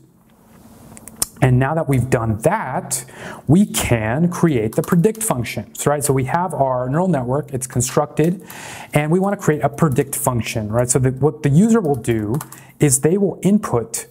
And 1.43 1.59
now 1.59 1.75
that 1.75 1.89
we've 1.89 2.09
done 2.09 2.39
that, 2.39 3.05
we 3.49 3.67
can 3.67 4.31
create 4.31 4.77
the 4.77 4.83
predict 4.83 5.23
functions, 5.23 5.87
right? 5.87 6.03
So 6.05 6.13
we 6.13 6.25
have 6.25 6.55
our 6.55 6.89
neural 6.89 7.09
network, 7.09 7.53
it's 7.53 7.67
constructed, 7.67 8.45
and 8.95 9.11
we 9.11 9.19
want 9.19 9.39
to 9.39 9.45
create 9.45 9.61
a 9.63 9.69
predict 9.69 10.15
function, 10.15 10.71
right? 10.71 10.89
So 10.89 11.01
what 11.01 11.43
the 11.43 11.51
user 11.51 11.81
will 11.81 11.97
do 11.97 12.37
is 12.79 13.01
they 13.01 13.19
will 13.19 13.41
input 13.43 14.07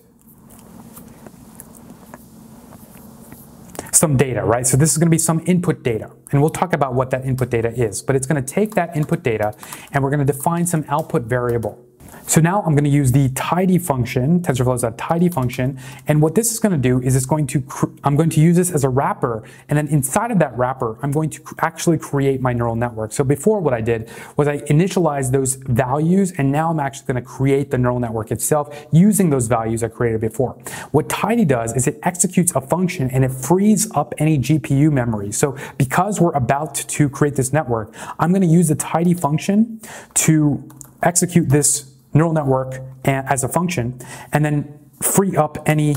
some 3.94 4.18
data, 4.18 4.44
right? 4.44 4.68
So 4.68 4.76
this 4.78 4.92
is 4.92 4.98
going 4.98 5.08
to 5.08 5.12
be 5.12 5.20
some 5.20 5.42
input 5.46 5.84
data. 5.84 6.12
And 6.32 6.42
we'll 6.42 6.50
talk 6.50 6.74
about 6.74 6.96
what 6.96 7.12
that 7.12 7.24
input 7.24 7.50
data 7.50 7.70
is. 7.70 8.02
But 8.02 8.16
it's 8.16 8.28
going 8.28 8.44
to 8.44 8.54
take 8.54 8.76
that 8.76 8.98
input 8.98 9.24
data 9.24 9.54
and 9.92 10.04
we're 10.04 10.10
going 10.10 10.26
to 10.26 10.34
define 10.34 10.66
some 10.66 10.84
output 10.90 11.24
variable. 11.24 11.80
So 12.28 12.40
now 12.40 12.62
I'm 12.62 12.74
going 12.74 12.86
to 12.86 12.90
use 12.90 13.12
the 13.12 13.30
tidy 13.30 13.78
function, 13.78 14.42
TensorFlow 14.42 14.76
is 14.76 14.84
a 14.84 14.92
tidy 14.92 15.28
function, 15.28 15.80
and 16.08 16.22
what 16.22 16.36
this 16.36 16.52
is 16.52 16.60
going 16.60 16.72
to 16.72 16.78
do 16.78 17.02
is 17.02 17.16
it's 17.16 17.26
going 17.26 17.48
to, 17.48 17.64
I'm 18.04 18.16
going 18.16 18.30
to 18.30 18.40
use 18.40 18.56
this 18.56 18.72
as 18.72 18.84
a 18.84 18.90
wrapper, 18.90 19.44
and 19.68 19.78
then 19.78 19.88
inside 19.88 20.32
of 20.32 20.40
that 20.40 20.58
wrapper, 20.58 20.98
I'm 21.02 21.12
going 21.12 21.30
to 21.32 21.44
actually 21.60 21.98
create 21.98 22.40
my 22.40 22.54
neural 22.54 22.76
network. 22.76 23.12
So 23.12 23.24
before 23.24 23.60
what 23.60 23.74
I 23.74 23.82
did 23.82 24.10
was 24.38 24.48
I 24.48 24.60
initialized 24.60 25.32
those 25.32 25.56
values, 25.56 26.32
and 26.38 26.52
now 26.52 26.70
I'm 26.70 26.80
actually 26.80 27.08
going 27.08 27.24
to 27.24 27.30
create 27.30 27.70
the 27.70 27.78
neural 27.78 28.00
network 28.00 28.32
itself 28.32 28.88
using 28.92 29.30
those 29.30 29.48
values 29.48 29.84
I 29.84 29.90
created 29.90 30.22
before. 30.22 30.54
What 30.92 31.10
tidy 31.10 31.44
does 31.44 31.74
is 31.74 31.88
it 31.88 32.00
executes 32.04 32.54
a 32.56 32.62
function 32.62 33.10
and 33.12 33.26
it 33.26 33.32
frees 33.32 33.92
up 33.92 34.14
any 34.18 34.38
GPU 34.38 34.92
memory. 34.92 35.32
So 35.32 35.58
because 35.78 36.22
we're 36.22 36.32
about 36.32 36.76
to 36.76 37.10
create 37.10 37.36
this 37.36 37.52
network, 37.52 37.94
I'm 38.20 38.32
going 38.32 38.42
to 38.42 38.48
use 38.48 38.70
the 38.70 38.76
tidy 38.76 39.14
function 39.14 39.82
to 40.16 40.70
execute 41.04 41.50
this 41.50 41.91
neural 42.14 42.34
network 42.34 42.82
as 43.04 43.44
a 43.44 43.48
function, 43.48 44.00
and 44.32 44.44
then 44.44 44.80
free 45.02 45.36
up 45.36 45.58
any 45.66 45.96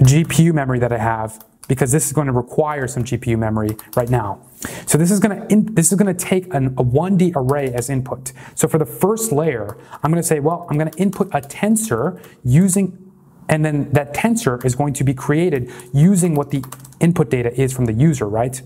GPU 0.00 0.52
memory 0.52 0.78
that 0.80 0.92
I 0.92 0.98
have 0.98 1.44
because 1.68 1.92
this 1.92 2.06
is 2.06 2.12
going 2.12 2.26
to 2.26 2.32
require 2.32 2.86
some 2.86 3.04
GPU 3.04 3.38
memory 3.38 3.76
right 3.96 4.08
now. 4.10 4.40
So 4.86 4.98
this 4.98 5.10
is 5.10 5.20
going 5.20 5.48
to 5.48 5.72
this 5.72 5.92
is 5.92 5.98
going 5.98 6.14
to 6.14 6.24
take 6.24 6.52
an, 6.54 6.68
a 6.78 6.84
1D 6.84 7.32
array 7.34 7.72
as 7.72 7.90
input. 7.90 8.32
So 8.54 8.68
for 8.68 8.78
the 8.78 8.86
first 8.86 9.32
layer, 9.32 9.76
I'm 10.02 10.10
going 10.10 10.22
to 10.22 10.26
say, 10.26 10.40
well, 10.40 10.66
I'm 10.70 10.78
going 10.78 10.90
to 10.90 10.98
input 10.98 11.28
a 11.28 11.40
tensor 11.40 12.22
using, 12.44 13.12
and 13.48 13.64
then 13.64 13.90
that 13.92 14.14
tensor 14.14 14.64
is 14.64 14.74
going 14.74 14.94
to 14.94 15.04
be 15.04 15.14
created 15.14 15.70
using 15.92 16.34
what 16.34 16.50
the 16.50 16.64
input 17.00 17.30
data 17.30 17.52
is 17.60 17.72
from 17.72 17.84
the 17.84 17.92
user, 17.92 18.28
right? 18.28 18.60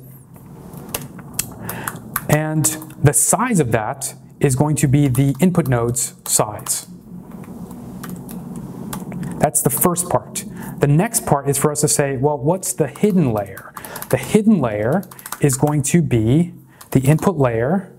And 2.29 2.65
the 3.03 3.13
size 3.13 3.59
of 3.59 3.73
that 3.73 4.15
is 4.41 4.55
going 4.57 4.77
to 4.77 4.87
be 4.87 5.09
the 5.09 5.35
input 5.41 5.69
node's 5.69 6.15
size. 6.25 6.87
That's 9.39 9.63
the 9.63 9.71
first 9.71 10.09
part. 10.09 10.45
The 10.79 10.87
next 10.87 11.27
part 11.27 11.49
is 11.49 11.59
for 11.59 11.71
us 11.71 11.81
to 11.83 11.89
say, 11.89 12.17
well, 12.17 12.39
what's 12.39 12.73
the 12.73 12.89
hidden 12.89 13.33
layer? 13.33 13.73
The 14.11 14.17
hidden 14.17 14.61
layer 14.61 15.05
is 15.41 15.57
going 15.57 15.83
to 15.85 16.03
be 16.03 16.55
the 16.91 17.01
input 17.01 17.37
layer, 17.37 17.93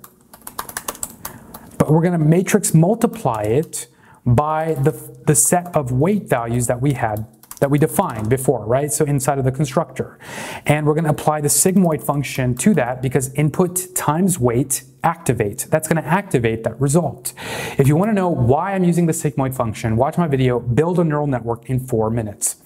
but 1.77 1.91
we're 1.91 2.01
going 2.01 2.17
to 2.19 2.25
matrix 2.25 2.73
multiply 2.73 3.43
it 3.43 3.87
by 4.25 4.75
the, 4.75 4.91
the 5.25 5.35
set 5.35 5.75
of 5.75 5.91
weight 5.91 6.27
values 6.29 6.67
that 6.67 6.81
we 6.81 6.93
had 6.93 7.25
that 7.59 7.69
we 7.69 7.77
defined 7.77 8.29
before, 8.29 8.65
right? 8.65 8.91
So 8.91 9.05
inside 9.05 9.37
of 9.37 9.45
the 9.45 9.51
constructor. 9.51 10.17
And 10.65 10.85
we're 10.85 10.95
gonna 10.95 11.09
apply 11.09 11.41
the 11.41 11.49
sigmoid 11.49 12.01
function 12.01 12.55
to 12.55 12.73
that 12.75 13.01
because 13.01 13.33
input 13.33 13.95
times 13.95 14.39
weight 14.39 14.83
activate. 15.03 15.67
That's 15.69 15.87
going 15.87 16.01
to 16.01 16.07
activate 16.07 16.63
that 16.63 16.79
result. 16.79 17.33
If 17.77 17.87
you 17.87 17.95
want 17.95 18.09
to 18.09 18.13
know 18.13 18.29
why 18.29 18.73
I'm 18.73 18.83
using 18.83 19.05
the 19.05 19.13
sigmoid 19.13 19.55
function, 19.55 19.95
watch 19.95 20.17
my 20.17 20.27
video, 20.27 20.59
build 20.59 20.99
a 20.99 21.03
neural 21.03 21.27
network 21.27 21.69
in 21.69 21.79
four 21.79 22.09
minutes. 22.09 22.57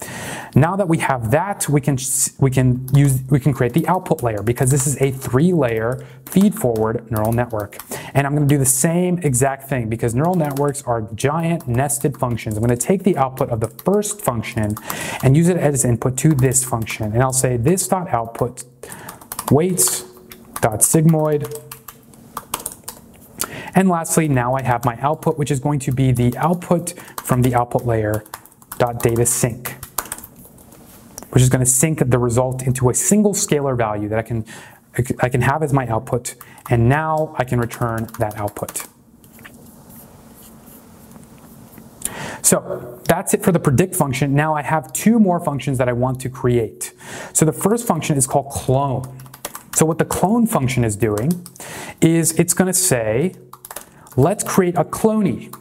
Now 0.55 0.75
that 0.75 0.87
we 0.87 0.99
have 0.99 1.31
that, 1.31 1.67
we 1.67 1.81
can 1.81 1.97
we 2.39 2.51
can 2.51 2.87
use 2.95 3.21
we 3.29 3.39
can 3.39 3.53
create 3.53 3.73
the 3.73 3.87
output 3.87 4.21
layer 4.21 4.43
because 4.43 4.69
this 4.69 4.85
is 4.85 5.01
a 5.01 5.11
three-layer 5.11 6.05
feed-forward 6.27 7.11
neural 7.11 7.33
network. 7.33 7.77
And 8.13 8.25
I'm 8.27 8.35
going 8.35 8.47
to 8.47 8.53
do 8.53 8.59
the 8.59 8.65
same 8.65 9.17
exact 9.19 9.67
thing 9.69 9.89
because 9.89 10.13
neural 10.13 10.35
networks 10.35 10.83
are 10.83 11.01
giant 11.15 11.67
nested 11.67 12.17
functions. 12.17 12.55
I'm 12.55 12.63
going 12.63 12.77
to 12.77 12.85
take 12.85 13.03
the 13.03 13.17
output 13.17 13.49
of 13.49 13.59
the 13.59 13.67
first 13.67 14.21
function 14.21 14.75
and 15.23 15.35
use 15.35 15.49
it 15.49 15.57
as 15.57 15.85
input 15.85 16.17
to 16.17 16.29
this 16.33 16.63
function. 16.63 17.13
And 17.13 17.21
I'll 17.21 17.33
say 17.33 17.57
this 17.57 17.87
dot 17.87 18.09
output 18.09 18.63
weights 19.51 20.03
dot 20.61 20.79
sigmoid 20.79 21.72
and 23.75 23.89
lastly, 23.89 24.27
now 24.27 24.55
I 24.55 24.61
have 24.61 24.85
my 24.85 24.97
output, 25.01 25.37
which 25.37 25.51
is 25.51 25.59
going 25.59 25.79
to 25.79 25.91
be 25.91 26.11
the 26.11 26.35
output 26.37 26.93
from 27.23 27.41
the 27.41 27.55
output 27.55 27.85
layer 27.85 28.23
dot 28.77 29.01
data 29.01 29.25
sync, 29.25 29.69
which 31.31 31.41
is 31.41 31.49
going 31.49 31.63
to 31.63 31.69
sync 31.69 31.99
the 32.09 32.19
result 32.19 32.63
into 32.63 32.89
a 32.89 32.93
single 32.93 33.33
scalar 33.33 33.77
value 33.77 34.07
that 34.09 34.19
I 34.19 34.23
can, 34.23 34.45
I 35.21 35.29
can 35.29 35.41
have 35.41 35.63
as 35.63 35.73
my 35.73 35.87
output. 35.87 36.35
And 36.69 36.87
now 36.87 37.35
I 37.37 37.43
can 37.43 37.59
return 37.59 38.07
that 38.19 38.35
output. 38.37 38.85
So 42.41 43.01
that's 43.05 43.33
it 43.33 43.43
for 43.43 43.51
the 43.51 43.59
predict 43.59 43.95
function. 43.95 44.35
Now 44.35 44.53
I 44.53 44.61
have 44.61 44.93
two 44.93 45.19
more 45.19 45.39
functions 45.39 45.77
that 45.77 45.89
I 45.89 45.93
want 45.93 46.19
to 46.21 46.29
create. 46.29 46.93
So 47.33 47.45
the 47.45 47.53
first 47.53 47.87
function 47.87 48.17
is 48.17 48.27
called 48.27 48.49
clone. 48.49 49.17
So 49.75 49.85
what 49.85 49.97
the 49.97 50.05
clone 50.05 50.45
function 50.45 50.83
is 50.83 50.95
doing 50.95 51.47
is 52.01 52.31
it's 52.39 52.53
going 52.53 52.67
to 52.67 52.77
say 52.77 53.33
let's 54.15 54.43
create 54.43 54.75
a 54.77 54.83
cloney. 54.83 55.53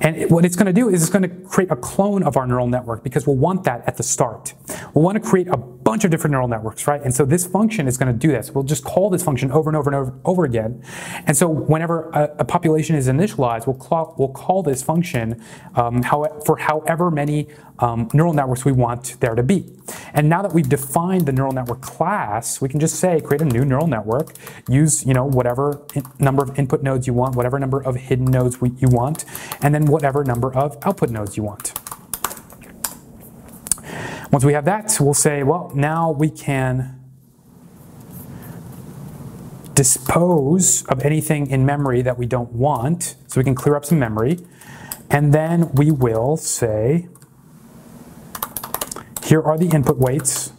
And 0.00 0.30
what 0.30 0.44
it's 0.44 0.56
going 0.56 0.66
to 0.66 0.72
do 0.72 0.88
is 0.88 1.02
it's 1.02 1.10
going 1.10 1.22
to 1.22 1.48
create 1.48 1.70
a 1.70 1.76
clone 1.76 2.22
of 2.22 2.36
our 2.36 2.46
neural 2.46 2.68
network 2.68 3.02
because 3.02 3.26
we'll 3.26 3.36
want 3.36 3.64
that 3.64 3.82
at 3.86 3.96
the 3.96 4.02
start. 4.02 4.54
We'll 4.94 5.04
want 5.04 5.22
to 5.22 5.28
create 5.28 5.48
a 5.48 5.56
bunch 5.86 6.04
of 6.04 6.10
different 6.10 6.32
neural 6.32 6.48
networks, 6.48 6.88
right? 6.88 7.00
And 7.00 7.14
so 7.14 7.24
this 7.24 7.46
function 7.46 7.86
is 7.86 7.96
going 7.96 8.12
to 8.12 8.18
do 8.18 8.32
this. 8.32 8.50
We'll 8.50 8.64
just 8.64 8.82
call 8.82 9.08
this 9.08 9.22
function 9.22 9.52
over 9.52 9.70
and 9.70 9.76
over 9.76 9.88
and 9.88 9.94
over, 9.94 10.18
over 10.24 10.44
again. 10.44 10.82
And 11.28 11.36
so 11.36 11.48
whenever 11.48 12.10
a, 12.10 12.24
a 12.40 12.44
population 12.44 12.96
is 12.96 13.06
initialized, 13.06 13.68
we'll 13.68 13.76
call, 13.76 14.16
we'll 14.18 14.30
call 14.30 14.64
this 14.64 14.82
function 14.82 15.40
um, 15.76 16.02
how, 16.02 16.24
for 16.44 16.56
however 16.56 17.08
many 17.12 17.46
um, 17.78 18.08
neural 18.12 18.32
networks 18.32 18.64
we 18.64 18.72
want 18.72 19.16
there 19.20 19.36
to 19.36 19.44
be. 19.44 19.64
And 20.12 20.28
now 20.28 20.42
that 20.42 20.52
we've 20.52 20.68
defined 20.68 21.26
the 21.26 21.32
neural 21.32 21.52
network 21.52 21.82
class, 21.82 22.60
we 22.60 22.68
can 22.68 22.80
just 22.80 22.96
say 22.96 23.20
create 23.20 23.42
a 23.42 23.44
new 23.44 23.64
neural 23.64 23.86
network, 23.86 24.32
use 24.68 25.06
you 25.06 25.14
know 25.14 25.24
whatever 25.24 25.86
number 26.18 26.42
of 26.42 26.58
input 26.58 26.82
nodes 26.82 27.06
you 27.06 27.12
want, 27.12 27.36
whatever 27.36 27.60
number 27.60 27.80
of 27.80 27.94
hidden 27.94 28.24
nodes 28.24 28.60
we, 28.60 28.70
you 28.78 28.88
want, 28.88 29.24
and 29.62 29.72
then 29.72 29.86
whatever 29.86 30.24
number 30.24 30.52
of 30.52 30.76
output 30.84 31.10
nodes 31.10 31.36
you 31.36 31.44
want. 31.44 31.85
Once 34.36 34.44
we 34.44 34.52
have 34.52 34.66
that, 34.66 34.94
we'll 35.00 35.14
say, 35.14 35.42
well, 35.42 35.72
now 35.74 36.10
we 36.10 36.28
can 36.28 37.00
dispose 39.72 40.84
of 40.88 41.00
anything 41.00 41.46
in 41.46 41.64
memory 41.64 42.02
that 42.02 42.18
we 42.18 42.26
don't 42.26 42.52
want. 42.52 43.16
So 43.28 43.40
we 43.40 43.44
can 43.44 43.54
clear 43.54 43.76
up 43.76 43.86
some 43.86 43.98
memory. 43.98 44.40
And 45.08 45.32
then 45.32 45.72
we 45.72 45.90
will 45.90 46.36
say, 46.36 47.08
here 49.24 49.40
are 49.40 49.56
the 49.56 49.70
input 49.74 49.96
weights. 49.96 50.52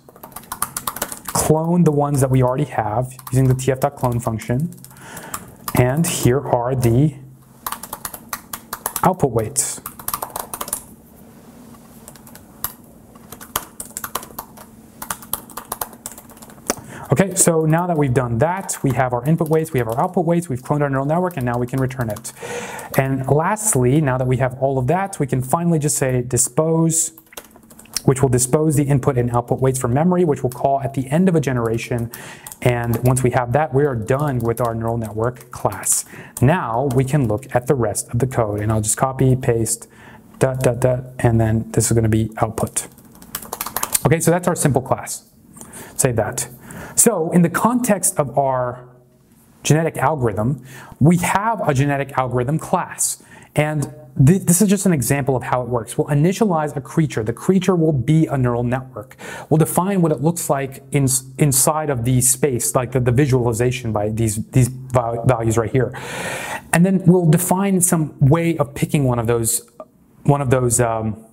Clone 1.28 1.84
the 1.84 1.92
ones 1.92 2.20
that 2.22 2.32
we 2.32 2.42
already 2.42 2.66
have 2.66 3.14
using 3.32 3.48
the 3.48 3.54
tf.clone 3.54 4.20
function. 4.22 4.74
And 5.76 6.08
here 6.08 6.40
are 6.40 6.74
the 6.74 7.14
output 9.04 9.30
weights. 9.30 9.67
Okay, 17.10 17.36
so 17.36 17.66
now 17.66 17.88
that 17.88 17.98
we've 17.98 18.14
done 18.14 18.38
that, 18.40 18.78
we 18.84 18.92
have 18.92 19.14
our 19.14 19.24
input 19.24 19.48
weights, 19.48 19.72
we 19.72 19.80
have 19.80 19.88
our 19.88 19.98
output 19.98 20.26
weights, 20.26 20.50
we've 20.50 20.62
cloned 20.62 20.82
our 20.82 20.90
neural 20.90 21.06
network, 21.06 21.38
and 21.38 21.46
now 21.46 21.58
we 21.58 21.66
can 21.66 21.80
return 21.80 22.10
it. 22.10 22.34
And 22.98 23.26
lastly, 23.28 24.02
now 24.02 24.18
that 24.18 24.28
we 24.28 24.38
have 24.38 24.62
all 24.62 24.78
of 24.78 24.88
that, 24.88 25.18
we 25.18 25.26
can 25.26 25.42
finally 25.42 25.80
just 25.80 25.98
say 25.98 26.22
dispose, 26.22 27.14
which 28.04 28.22
will 28.22 28.28
dispose 28.28 28.76
the 28.76 28.84
input 28.84 29.18
and 29.18 29.32
output 29.32 29.62
weights 29.62 29.80
from 29.80 29.94
memory, 29.94 30.26
which 30.26 30.44
we'll 30.44 30.50
call 30.50 30.82
at 30.82 30.96
the 30.96 31.08
end 31.08 31.30
of 31.30 31.36
a 31.36 31.40
generation. 31.40 32.12
And 32.62 33.02
once 33.06 33.24
we 33.24 33.32
have 33.32 33.54
that, 33.54 33.74
we 33.74 33.86
are 33.86 33.96
done 33.96 34.40
with 34.40 34.60
our 34.60 34.76
neural 34.76 34.98
network 34.98 35.50
class. 35.50 36.04
Now 36.42 36.90
we 36.94 37.06
can 37.06 37.30
look 37.30 37.46
at 37.56 37.68
the 37.68 37.76
rest 37.76 38.10
of 38.10 38.20
the 38.20 38.28
code, 38.28 38.60
and 38.60 38.70
I'll 38.70 38.82
just 38.82 38.98
copy, 38.98 39.34
paste, 39.38 39.88
dot, 40.40 40.60
dot, 40.60 40.82
dot, 40.82 41.06
and 41.20 41.40
then 41.40 41.72
this 41.72 41.90
is 41.90 41.96
gonna 41.96 42.10
be 42.10 42.32
output. 42.38 42.88
Okay, 44.06 44.20
so 44.20 44.30
that's 44.30 44.48
our 44.48 44.56
simple 44.56 44.82
class. 44.82 45.24
Save 45.96 46.18
that. 46.18 46.50
So 46.96 47.32
in 47.32 47.42
the 47.42 47.50
context 47.50 48.20
of 48.20 48.38
our 48.38 48.88
genetic 49.64 49.98
algorithm, 49.98 50.64
we 51.00 51.18
have 51.18 51.68
a 51.68 51.74
genetic 51.74 52.18
algorithm 52.18 52.58
class. 52.58 53.24
And 53.56 53.94
th 54.26 54.44
this 54.44 54.62
is 54.62 54.70
just 54.70 54.86
an 54.86 54.94
example 54.94 55.36
of 55.36 55.44
how 55.44 55.62
it 55.62 55.70
works. 55.70 55.98
We'll 55.98 56.08
initialize 56.08 56.76
a 56.76 56.82
creature. 56.82 57.24
The 57.24 57.34
creature 57.34 57.76
will 57.76 57.94
be 57.94 58.28
a 58.28 58.38
neural 58.38 58.64
network. 58.64 59.18
We'll 59.50 59.58
define 59.68 60.02
what 60.02 60.12
it 60.12 60.22
looks 60.22 60.50
like 60.50 60.84
in, 60.92 61.08
inside 61.38 61.90
of 61.90 62.04
the 62.04 62.22
space, 62.22 62.76
like 62.76 62.92
the, 62.94 63.00
the 63.00 63.12
visualization 63.12 63.92
by 63.92 64.10
these, 64.10 64.36
these 64.58 64.70
values 64.70 65.58
right 65.58 65.72
here. 65.72 65.90
And 66.74 66.86
then 66.86 67.04
we'll 67.06 67.30
define 67.30 67.82
some 67.82 68.16
way 68.20 68.58
of 68.58 68.74
picking 68.74 69.04
one 69.04 69.20
of 69.20 69.28
those, 69.28 69.70
one 70.24 70.42
of 70.42 70.50
those 70.50 70.80
um, 70.80 71.27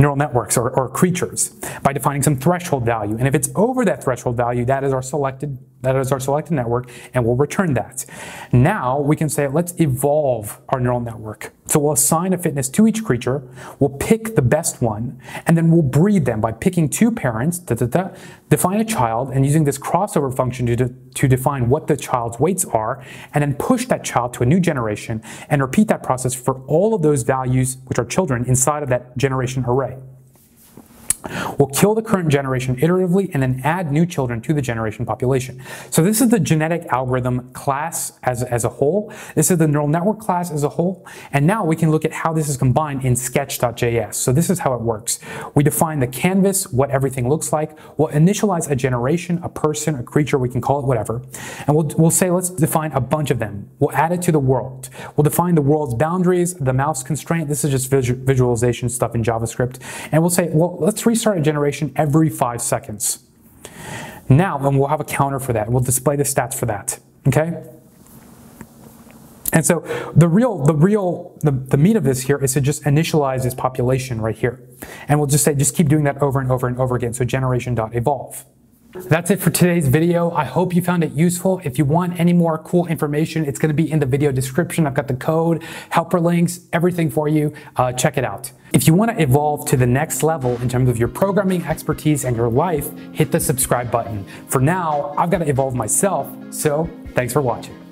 neural 0.00 0.16
networks 0.16 0.56
or, 0.56 0.70
or 0.70 0.88
creatures 0.88 1.50
by 1.82 1.92
defining 1.92 2.22
some 2.22 2.36
threshold 2.36 2.84
value. 2.84 3.16
And 3.16 3.28
if 3.28 3.34
it's 3.34 3.50
over 3.54 3.84
that 3.84 4.02
threshold 4.02 4.36
value, 4.36 4.64
that 4.64 4.82
is 4.82 4.92
our 4.92 5.02
selected 5.02 5.58
that 5.82 5.96
is 5.96 6.12
our 6.12 6.20
selected 6.20 6.54
network, 6.54 6.90
and 7.14 7.24
we'll 7.24 7.36
return 7.36 7.74
that. 7.74 8.04
Now 8.52 9.00
we 9.00 9.16
can 9.16 9.28
say, 9.28 9.48
let's 9.48 9.74
evolve 9.80 10.60
our 10.68 10.80
neural 10.80 11.00
network. 11.00 11.52
So 11.66 11.78
we'll 11.78 11.92
assign 11.92 12.32
a 12.32 12.38
fitness 12.38 12.68
to 12.70 12.86
each 12.86 13.04
creature, 13.04 13.42
we'll 13.78 13.90
pick 13.90 14.34
the 14.34 14.42
best 14.42 14.82
one, 14.82 15.20
and 15.46 15.56
then 15.56 15.70
we'll 15.70 15.82
breed 15.82 16.24
them 16.24 16.40
by 16.40 16.52
picking 16.52 16.88
two 16.88 17.12
parents, 17.12 17.58
da, 17.58 17.76
da, 17.76 17.86
da, 17.86 18.08
define 18.48 18.80
a 18.80 18.84
child, 18.84 19.30
and 19.30 19.46
using 19.46 19.64
this 19.64 19.78
crossover 19.78 20.34
function 20.34 20.66
to, 20.66 20.76
de 20.76 20.94
to 21.14 21.28
define 21.28 21.68
what 21.68 21.86
the 21.86 21.96
child's 21.96 22.40
weights 22.40 22.64
are, 22.64 23.04
and 23.32 23.42
then 23.42 23.54
push 23.54 23.86
that 23.86 24.02
child 24.02 24.34
to 24.34 24.42
a 24.42 24.46
new 24.46 24.58
generation, 24.58 25.22
and 25.48 25.62
repeat 25.62 25.86
that 25.88 26.02
process 26.02 26.34
for 26.34 26.60
all 26.66 26.92
of 26.92 27.02
those 27.02 27.22
values, 27.22 27.78
which 27.86 27.98
are 27.98 28.04
children, 28.04 28.44
inside 28.46 28.82
of 28.82 28.88
that 28.88 29.16
generation 29.16 29.64
array. 29.66 29.96
We'll 31.58 31.68
kill 31.68 31.94
the 31.94 32.02
current 32.02 32.28
generation 32.28 32.76
iteratively 32.76 33.30
and 33.32 33.42
then 33.42 33.60
add 33.64 33.92
new 33.92 34.06
children 34.06 34.40
to 34.42 34.54
the 34.54 34.62
generation 34.62 35.04
population. 35.04 35.62
So 35.90 36.02
this 36.02 36.20
is 36.20 36.30
the 36.30 36.40
genetic 36.40 36.86
algorithm 36.86 37.52
class 37.52 38.18
as, 38.22 38.42
as 38.42 38.64
a 38.64 38.68
whole. 38.68 39.12
This 39.34 39.50
is 39.50 39.58
the 39.58 39.68
neural 39.68 39.88
network 39.88 40.18
class 40.18 40.50
as 40.50 40.64
a 40.64 40.68
whole. 40.68 41.06
And 41.32 41.46
now 41.46 41.64
we 41.64 41.76
can 41.76 41.90
look 41.90 42.04
at 42.04 42.12
how 42.12 42.32
this 42.32 42.48
is 42.48 42.56
combined 42.56 43.04
in 43.04 43.16
sketch.js. 43.16 44.14
So 44.14 44.32
this 44.32 44.50
is 44.50 44.58
how 44.60 44.74
it 44.74 44.80
works. 44.80 45.20
We 45.54 45.62
define 45.62 46.00
the 46.00 46.06
canvas, 46.06 46.70
what 46.72 46.90
everything 46.90 47.28
looks 47.28 47.52
like. 47.52 47.76
We'll 47.98 48.08
initialize 48.08 48.70
a 48.70 48.76
generation, 48.76 49.40
a 49.42 49.48
person, 49.48 49.94
a 49.96 50.02
creature, 50.02 50.38
we 50.38 50.48
can 50.48 50.60
call 50.60 50.80
it 50.80 50.86
whatever. 50.86 51.22
And 51.66 51.76
we'll, 51.76 51.90
we'll 51.98 52.10
say, 52.10 52.30
let's 52.30 52.50
define 52.50 52.92
a 52.92 53.00
bunch 53.00 53.30
of 53.30 53.38
them. 53.38 53.68
We'll 53.78 53.92
add 53.92 54.12
it 54.12 54.22
to 54.22 54.32
the 54.32 54.38
world. 54.38 54.88
We'll 55.16 55.24
define 55.24 55.54
the 55.54 55.62
world's 55.62 55.94
boundaries, 55.94 56.54
the 56.54 56.72
mouse 56.72 57.02
constraint. 57.02 57.48
This 57.48 57.64
is 57.64 57.70
just 57.70 57.90
visualization 57.90 58.88
stuff 58.88 59.14
in 59.14 59.22
JavaScript. 59.22 59.80
And 60.12 60.22
we'll 60.22 60.30
say, 60.30 60.48
well, 60.52 60.76
let's 60.78 61.06
restart 61.10 61.38
a 61.38 61.42
generation 61.42 61.92
every 61.96 62.28
five 62.28 62.60
seconds. 62.62 63.24
Now, 64.28 64.58
and 64.66 64.78
we'll 64.78 64.88
have 64.88 65.00
a 65.00 65.04
counter 65.04 65.40
for 65.40 65.52
that. 65.52 65.70
We'll 65.70 65.82
display 65.82 66.16
the 66.16 66.22
stats 66.22 66.54
for 66.54 66.66
that, 66.66 66.98
okay? 67.28 67.62
And 69.52 69.66
so 69.66 69.80
the 70.14 70.28
real, 70.28 70.64
the 70.64 70.74
real, 70.74 71.36
the, 71.42 71.50
the 71.50 71.76
meat 71.76 71.96
of 71.96 72.04
this 72.04 72.22
here 72.22 72.38
is 72.38 72.52
to 72.54 72.60
just 72.60 72.84
initialize 72.84 73.42
this 73.42 73.54
population 73.54 74.20
right 74.20 74.36
here. 74.36 74.60
And 75.08 75.18
we'll 75.18 75.26
just 75.26 75.42
say, 75.42 75.54
just 75.54 75.74
keep 75.74 75.88
doing 75.88 76.04
that 76.04 76.22
over 76.22 76.40
and 76.40 76.50
over 76.50 76.68
and 76.68 76.78
over 76.78 76.94
again. 76.94 77.12
So 77.12 77.24
generation.evolve. 77.24 78.44
That's 78.92 79.30
it 79.30 79.40
for 79.40 79.50
today's 79.50 79.86
video. 79.86 80.32
I 80.32 80.44
hope 80.44 80.74
you 80.74 80.82
found 80.82 81.04
it 81.04 81.12
useful. 81.12 81.60
If 81.64 81.78
you 81.78 81.84
want 81.84 82.18
any 82.18 82.32
more 82.32 82.58
cool 82.58 82.86
information, 82.88 83.44
it's 83.44 83.58
going 83.58 83.68
to 83.68 83.82
be 83.82 83.90
in 83.90 84.00
the 84.00 84.06
video 84.06 84.32
description. 84.32 84.86
I've 84.86 84.94
got 84.94 85.06
the 85.06 85.14
code, 85.14 85.62
helper 85.90 86.18
links, 86.18 86.60
everything 86.72 87.08
for 87.08 87.28
you. 87.28 87.54
Uh, 87.76 87.92
check 87.92 88.18
it 88.18 88.24
out. 88.24 88.50
If 88.72 88.88
you 88.88 88.94
want 88.94 89.12
to 89.12 89.22
evolve 89.22 89.66
to 89.68 89.76
the 89.76 89.86
next 89.86 90.22
level 90.22 90.60
in 90.60 90.68
terms 90.68 90.88
of 90.88 90.98
your 90.98 91.08
programming 91.08 91.64
expertise 91.66 92.24
and 92.24 92.36
your 92.36 92.48
life, 92.48 92.90
hit 93.12 93.30
the 93.30 93.40
subscribe 93.40 93.90
button. 93.90 94.24
For 94.48 94.60
now, 94.60 95.14
I've 95.16 95.30
got 95.30 95.38
to 95.38 95.48
evolve 95.48 95.74
myself, 95.74 96.28
so 96.52 96.88
thanks 97.14 97.32
for 97.32 97.42
watching. 97.42 97.89